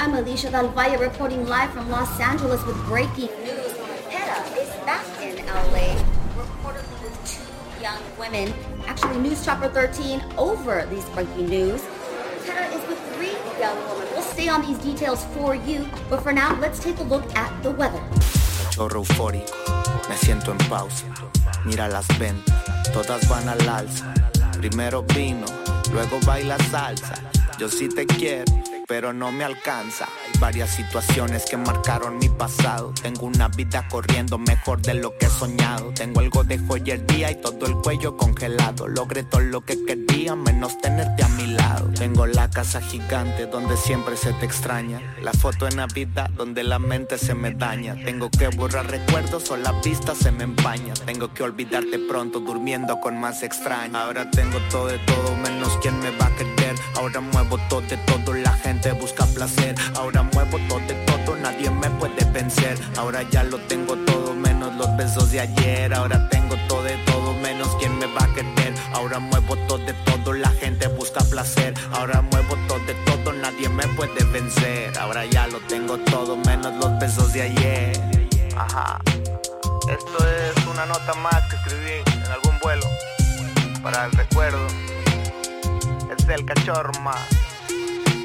[0.00, 3.74] I'm Alicia Del reporting live from Los Angeles with breaking news.
[4.10, 5.94] Heta is back in LA,
[6.36, 8.52] reportedly with two young women.
[8.88, 11.80] Actually, News Chopper 13 over these breaking news.
[12.44, 14.06] Heta is with three young women.
[14.12, 17.50] We'll stay on these details for you, but for now, let's take a look at
[17.62, 18.02] the weather.
[18.70, 19.54] Chorro eufórico,
[20.08, 21.06] me siento en pausa.
[21.64, 22.54] Mira las ventas,
[22.92, 24.12] todas van al alza.
[24.58, 25.46] Primero vino,
[25.92, 27.14] luego baila salsa.
[27.58, 28.52] Yo sí te quiero,
[28.86, 30.06] pero no me alcanza.
[30.24, 32.92] Hay varias situaciones que marcaron mi pasado.
[33.00, 35.92] Tengo una vida corriendo mejor de lo que he soñado.
[35.94, 38.88] Tengo algo de joyería y todo el cuello congelado.
[38.88, 41.90] Logré todo lo que quería, menos tenerte a mi lado.
[41.94, 45.00] Tengo la casa gigante donde siempre se te extraña.
[45.20, 47.94] La foto en Navidad donde la mente se me daña.
[48.04, 50.94] Tengo que borrar recuerdos o la vista se me empaña.
[51.06, 54.04] Tengo que olvidarte pronto durmiendo con más extraña.
[54.04, 56.63] Ahora tengo todo de todo menos quien me va a querer.
[56.96, 59.74] Ahora muevo todo de todo, la gente busca placer.
[59.94, 62.78] Ahora muevo todo de todo, nadie me puede vencer.
[62.96, 65.92] Ahora ya lo tengo todo menos los besos de ayer.
[65.92, 68.74] Ahora tengo todo de todo menos quien me va a querer.
[68.92, 71.74] Ahora muevo todo de todo, la gente busca placer.
[71.92, 74.96] Ahora muevo todo de todo, nadie me puede vencer.
[74.98, 78.00] Ahora ya lo tengo todo menos los besos de ayer.
[78.56, 79.00] Ajá.
[79.88, 82.86] Esto es una nota más que escribí en algún vuelo
[83.82, 84.66] para el recuerdo.
[86.24, 87.20] Es el cachorro más.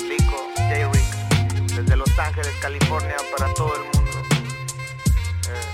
[0.07, 0.89] Lico, J.
[0.93, 4.19] Rick, desde Los Ángeles, California, para todo el mundo.
[5.49, 5.65] Eh,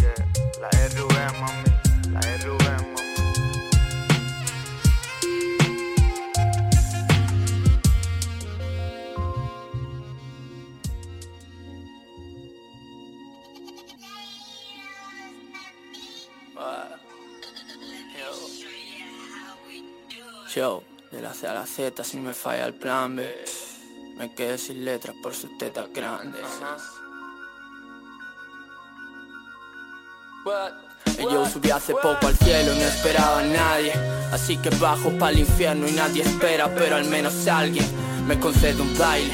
[0.00, 0.14] yeah.
[0.60, 1.70] La RV, mami.
[2.12, 2.98] La RV, mami.
[20.52, 20.82] Yo,
[21.18, 23.44] de la C a la Z, si me falla el plan B,
[24.16, 26.40] me quedé sin letras por sus tetas grandes.
[31.18, 33.92] Yo subí hace poco al cielo y no esperaba a nadie.
[34.30, 37.86] Así que bajo para el infierno y nadie espera Pero al menos alguien
[38.26, 39.32] me concede un baile.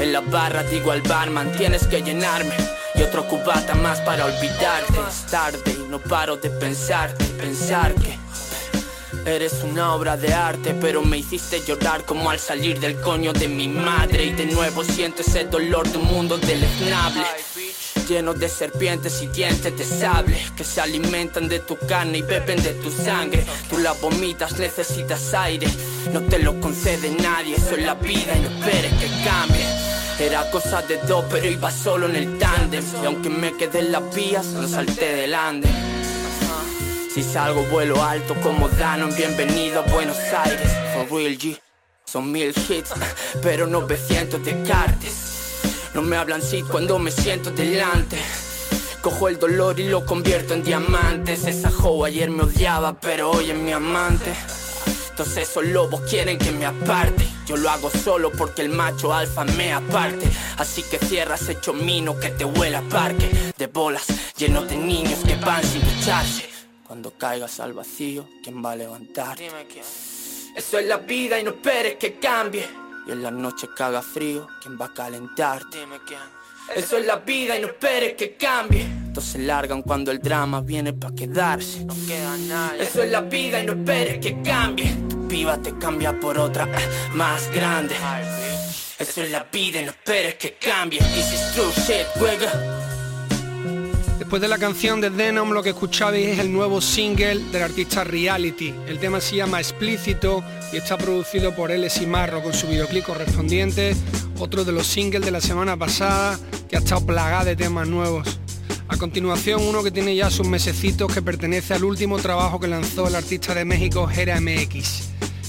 [0.00, 2.54] En la barra digo al barman tienes que llenarme
[2.94, 4.94] Y otro cubata más para olvidarte.
[5.06, 8.16] Es tarde y no paro de pensarte Pensar que
[9.26, 13.48] Eres una obra de arte, pero me hiciste llorar como al salir del coño de
[13.48, 14.26] mi madre.
[14.26, 17.24] Y de nuevo siento ese dolor de un mundo deleznable.
[18.08, 22.62] Lleno de serpientes y dientes de sable Que se alimentan de tu carne y beben
[22.62, 23.44] de tu sangre.
[23.68, 25.66] Tú la vomitas, necesitas aire.
[26.12, 29.66] No te lo concede nadie, eso es la vida y no esperes que cambie.
[30.20, 32.84] Era cosa de dos, pero iba solo en el tándem.
[33.02, 35.34] Y aunque me quedé en las vías, no salté del
[37.16, 40.70] si salgo vuelo alto como Danon, bienvenido a Buenos Aires.
[40.92, 41.58] For real G,
[42.04, 42.92] son mil hits,
[43.42, 45.62] pero 900 de cartes.
[45.94, 48.18] No me hablan así cuando me siento delante.
[49.00, 51.46] Cojo el dolor y lo convierto en diamantes.
[51.46, 54.34] Esa hoe ayer me odiaba, pero hoy es mi amante.
[55.08, 57.26] Entonces esos lobos quieren que me aparte.
[57.46, 60.28] Yo lo hago solo porque el macho alfa me aparte.
[60.58, 63.54] Así que cierras hecho mino que te huela a parque.
[63.56, 64.04] De bolas
[64.36, 66.55] lleno de niños que van sin ducharse.
[66.96, 68.76] Cuando caigas al vacío, ¿quién va a?
[68.76, 69.84] Dime quién.
[70.56, 72.66] Eso es la vida y no esperes que cambie.
[73.06, 75.78] Y en la noche caga frío, ¿quién va a calentarte?
[75.78, 76.20] Dime quién.
[76.74, 78.80] Eso es la vida y no esperes que cambie.
[78.80, 81.84] Entonces se largan cuando el drama viene para quedarse.
[81.84, 82.84] No queda nadie.
[82.84, 84.90] Eso es la vida y no esperes que cambie.
[85.10, 86.66] Tu piba te cambia por otra
[87.12, 87.94] más grande.
[88.98, 91.00] Eso es la vida y no esperes que cambie.
[91.00, 92.85] This is true shit, juega.
[94.26, 98.02] Después de la canción de Denom lo que escuchabais es el nuevo single del artista
[98.02, 98.74] Reality.
[98.88, 101.88] El tema se llama Explícito y está producido por L.
[102.08, 103.94] Marro con su videoclip correspondiente,
[104.40, 108.40] otro de los singles de la semana pasada que ha estado plagada de temas nuevos.
[108.88, 113.06] A continuación uno que tiene ya sus mesecitos que pertenece al último trabajo que lanzó
[113.06, 115.02] el artista de México Jera MX.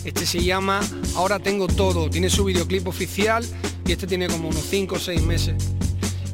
[0.06, 0.82] Este se llama
[1.16, 3.44] Ahora tengo todo, tiene su videoclip oficial
[3.88, 5.56] y este tiene como unos 5 o 6 meses.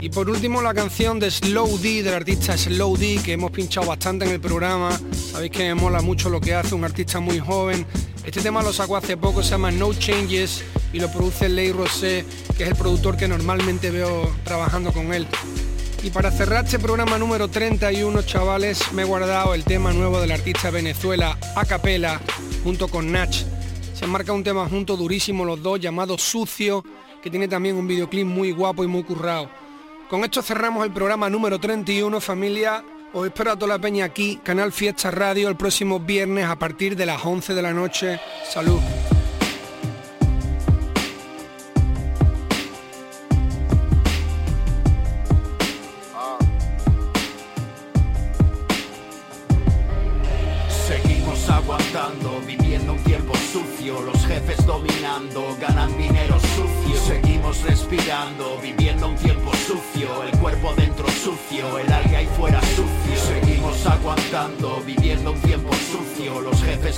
[0.03, 3.87] Y por último la canción de Slow D del artista Slow D que hemos pinchado
[3.87, 4.99] bastante en el programa.
[5.31, 7.85] Sabéis que me mola mucho lo que hace un artista muy joven.
[8.25, 12.25] Este tema lo sacó hace poco, se llama No Changes y lo produce Ley Rosé,
[12.57, 15.25] que es el productor que normalmente veo trabajando con él.
[16.03, 20.33] Y para cerrar este programa número 31, chavales, me he guardado el tema nuevo del
[20.33, 22.19] artista Venezuela, A Capela,
[22.65, 23.33] junto con Nach.
[23.93, 26.83] Se marca un tema junto durísimo los dos, llamado Sucio,
[27.21, 29.62] que tiene también un videoclip muy guapo y muy currado.
[30.09, 32.83] Con esto cerramos el programa número 31, familia.
[33.13, 36.95] Os espero a toda la peña aquí, Canal Fiesta Radio, el próximo viernes a partir
[36.95, 38.19] de las 11 de la noche.
[38.49, 38.79] Salud.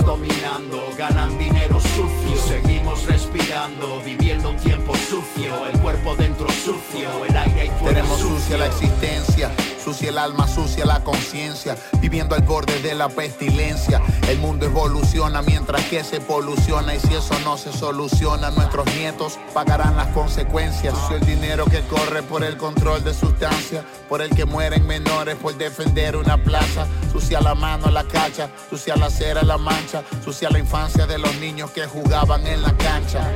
[0.06, 2.36] Dominando, ganan dinero sucio.
[2.46, 8.20] Seguimos respirando, viviendo un tiempo sucio, el cuerpo dentro sucio, el aire ahí fuera Tenemos
[8.20, 9.50] sucia la existencia,
[9.86, 14.02] sucia el alma, sucia la conciencia, viviendo al borde de la pestilencia.
[14.28, 19.38] El mundo evoluciona mientras que se poluciona y si eso no se soluciona, nuestros nietos
[19.54, 20.96] pagarán las consecuencias.
[21.12, 25.56] El dinero que corre por el control de sustancias, por el que mueren menores por
[25.56, 26.88] defender una plaza.
[27.12, 31.32] Sucia la mano, la cacha, sucia la cera, la mancha, sucia la infancia de los
[31.36, 33.30] niños que jugaban en la cancha.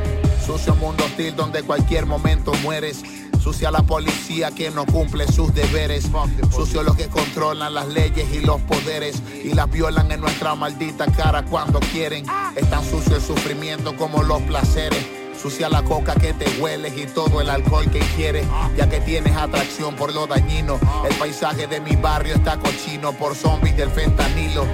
[0.45, 3.05] Sucio mundo hostil donde cualquier momento mueres.
[3.43, 6.11] Sucia la policía que no cumple sus deberes.
[6.55, 11.07] Sucio los que controlan las leyes y los poderes y las violan en nuestra maldita
[11.07, 12.27] cara cuando quieren.
[12.55, 15.07] Es tan sucio el sufrimiento como los placeres.
[15.41, 19.35] Sucia la coca que te hueles y todo el alcohol que ingieres, ya que tienes
[19.35, 20.79] atracción por lo dañino.
[21.09, 24.67] El paisaje de mi barrio está cochino por zombies del fentanilo.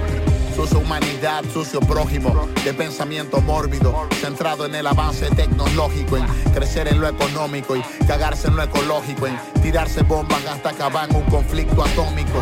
[0.57, 6.99] Sucia humanidad, sucio prójimo, de pensamiento mórbido, centrado en el avance tecnológico, en crecer en
[6.99, 11.83] lo económico y cagarse en lo ecológico, en tirarse bombas hasta acabar en un conflicto
[11.83, 12.41] atómico.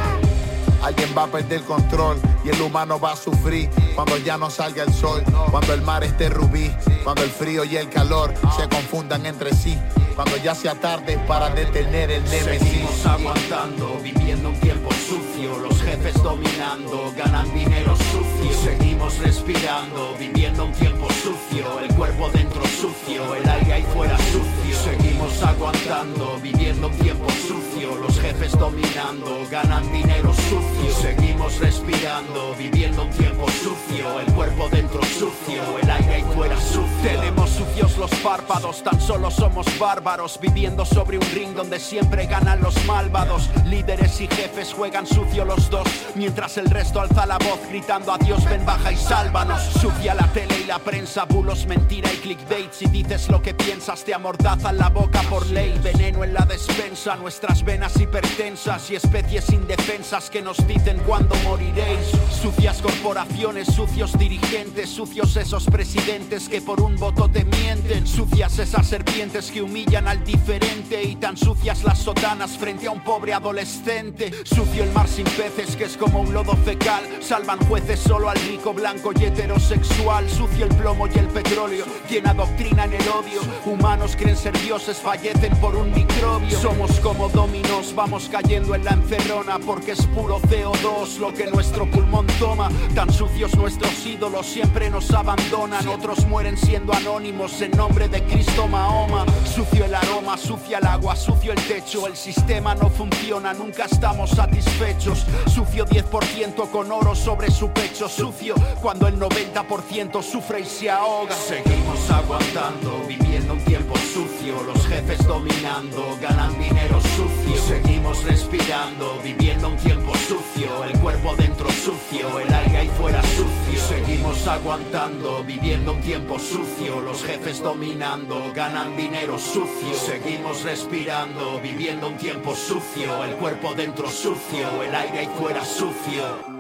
[0.82, 4.50] Alguien va a perder el control y el humano va a sufrir cuando ya no
[4.50, 6.72] salga el sol, cuando el mar esté rubí,
[7.04, 9.78] cuando el frío y el calor se confundan entre sí,
[10.16, 12.70] cuando ya sea tarde para detener el némesis.
[12.70, 15.75] Seguimos aguantando, viviendo un tiempo sucio, los
[16.06, 18.95] jefes dominando, ganan dinero sucio.
[18.96, 24.78] Seguimos respirando, viviendo un tiempo sucio, el cuerpo dentro sucio, el aire ahí fuera sucio.
[24.86, 30.96] Seguimos aguantando, viviendo un tiempo sucio, los jefes dominando, ganan dinero sucio.
[31.02, 36.86] Seguimos respirando, viviendo un tiempo sucio, el cuerpo dentro sucio, el aire ahí fuera sucio.
[37.04, 42.62] Tenemos sucios los párpados, tan solo somos bárbaros, viviendo sobre un ring donde siempre ganan
[42.62, 43.50] los malvados.
[43.66, 48.18] Líderes y jefes juegan sucio los dos, mientras el resto alza la voz gritando a
[48.18, 49.62] Dios ven baja y sálvanos.
[49.82, 52.72] Sucia la tele y la prensa, bulos, mentira y clickbait.
[52.72, 55.80] Si dices lo que piensas te amordazan la boca por ley.
[55.84, 62.12] Veneno en la despensa, nuestras venas hipertensas y especies indefensas que nos dicen cuándo moriréis.
[62.42, 68.06] Sucias corporaciones, sucios dirigentes, sucios esos presidentes que por un voto te mienten.
[68.06, 73.04] Sucias esas serpientes que humillan al diferente y tan sucias las sotanas frente a un
[73.04, 74.32] pobre adolescente.
[74.44, 77.04] Sucio el mar sin peces que es como un lodo fecal.
[77.22, 80.30] Salvan jueces solo al rico blanco y heterosexual.
[80.30, 83.42] Sucio el plomo y el petróleo, quien adoctrina en el odio.
[83.66, 86.60] Humanos creen ser dioses, fallecen por un microbio.
[86.60, 91.90] Somos como dominos, vamos cayendo en la encerrona porque es puro CO2 lo que nuestro
[91.90, 92.70] pulmón toma.
[92.94, 95.88] Tan sucios nuestros ídolos siempre nos abandonan.
[95.88, 99.26] Otros mueren siendo anónimos en nombre de Cristo Mahoma.
[99.46, 102.08] Sucio el aroma, sucia el agua, sucio el techo.
[102.08, 105.26] El sistema no funciona, nunca estamos satisfechos.
[105.48, 108.10] Sucio 10% con oro sobre su pecho.
[108.10, 111.34] Sucio cuando el 90% sufre y se ahoga.
[111.36, 114.62] Seguimos aguantando, viviendo un tiempo sucio.
[114.64, 117.62] Los jefes dominando, ganan dinero sucio.
[117.68, 120.84] Seguimos respirando, viviendo un tiempo sucio.
[120.84, 123.82] El cuerpo dentro sucio, el aire ahí fuera sucio.
[123.88, 127.02] Seguimos aguantando, viviendo un tiempo sucio.
[127.02, 129.94] Los jefes dominando, ganan dinero sucio.
[129.94, 133.24] Seguimos respirando, viviendo un tiempo sucio.
[133.24, 136.55] El cuerpo dentro sucio, el aire ahí fuera sucio.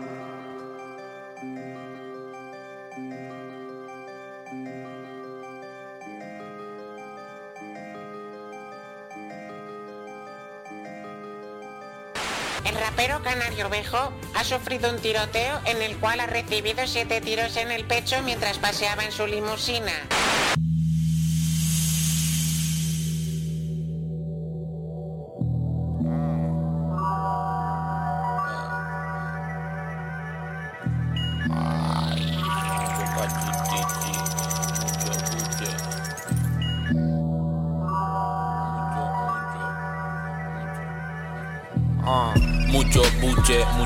[13.05, 17.69] Rapero Canario Bejo ha sufrido un tiroteo en el cual ha recibido siete tiros en
[17.69, 19.91] el pecho mientras paseaba en su limusina.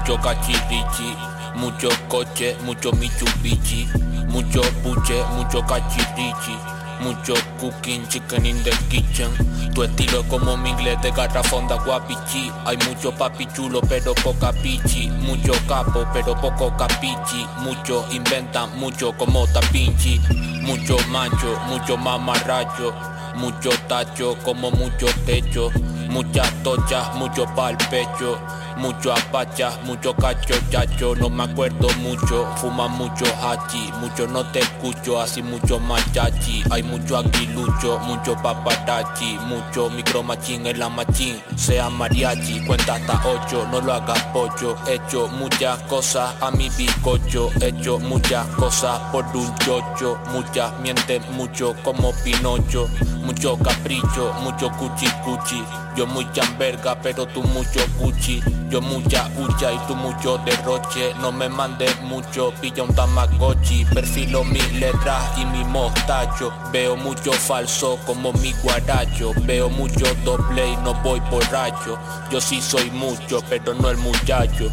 [0.10, 1.16] Mucho cachirichi,
[1.54, 3.88] mucho coche, mucho Mitsubishi,
[4.30, 6.58] mucho buche, mucho cachirichi,
[7.00, 9.30] mucho cooking, chicken in the kitchen.
[9.76, 12.52] Tu estilo es como mi inglés de garrafón de guapichi.
[12.66, 15.10] Hay mucho papi chulo, pero poca pichi.
[15.10, 17.46] Mucho capo, pero poco capichi.
[17.60, 20.20] Mucho inventan, mucho como tapinchi.
[20.64, 22.94] Mucho macho, mucho mamarracho.
[23.36, 25.70] Mucho tacho, como mucho techo.
[26.10, 28.40] Muchas tochas, mucho pa'l pecho.
[28.80, 32.48] Mucho apacha, mucho cacho, chacho, no me acuerdo mucho.
[32.56, 36.64] Fuma mucho hachi, mucho no te escucho, así mucho machachi.
[36.72, 41.42] Hay mucho aguilucho, mucho paparazzi, mucho micro machín en la machín.
[41.58, 44.78] Sea mariachi, cuenta hasta ocho, no lo hagas pollo.
[44.88, 50.18] He hecho muchas cosas a mi bizcocho, he hecho muchas cosas por un chocho.
[50.32, 52.88] Muchas mienten mucho como Pinocho,
[53.24, 55.64] mucho capricho, mucho cuchi cuchi.
[55.96, 58.42] Yo muy chamberga, pero tú mucho cuchi.
[58.70, 61.14] Yo mucha hucha y tú mucho derroche.
[61.20, 63.86] No me mandes mucho, pilla un tamagotchi.
[63.86, 66.54] Perfilo mis letras y mi mostacho.
[66.72, 69.32] Veo mucho falso como mi guaracho.
[69.42, 71.98] Veo mucho doble y no voy borracho.
[72.30, 74.70] Yo sí soy mucho, pero no el muchacho.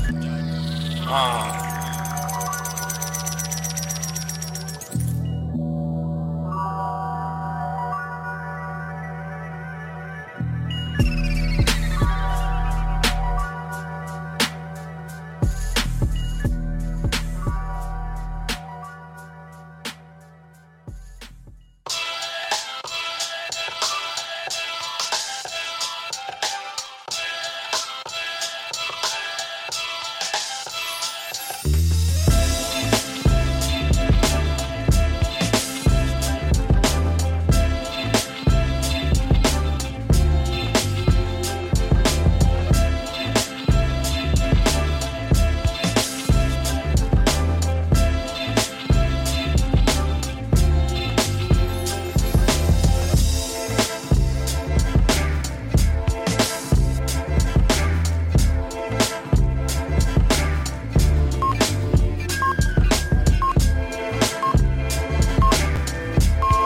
[1.07, 1.66] Ah.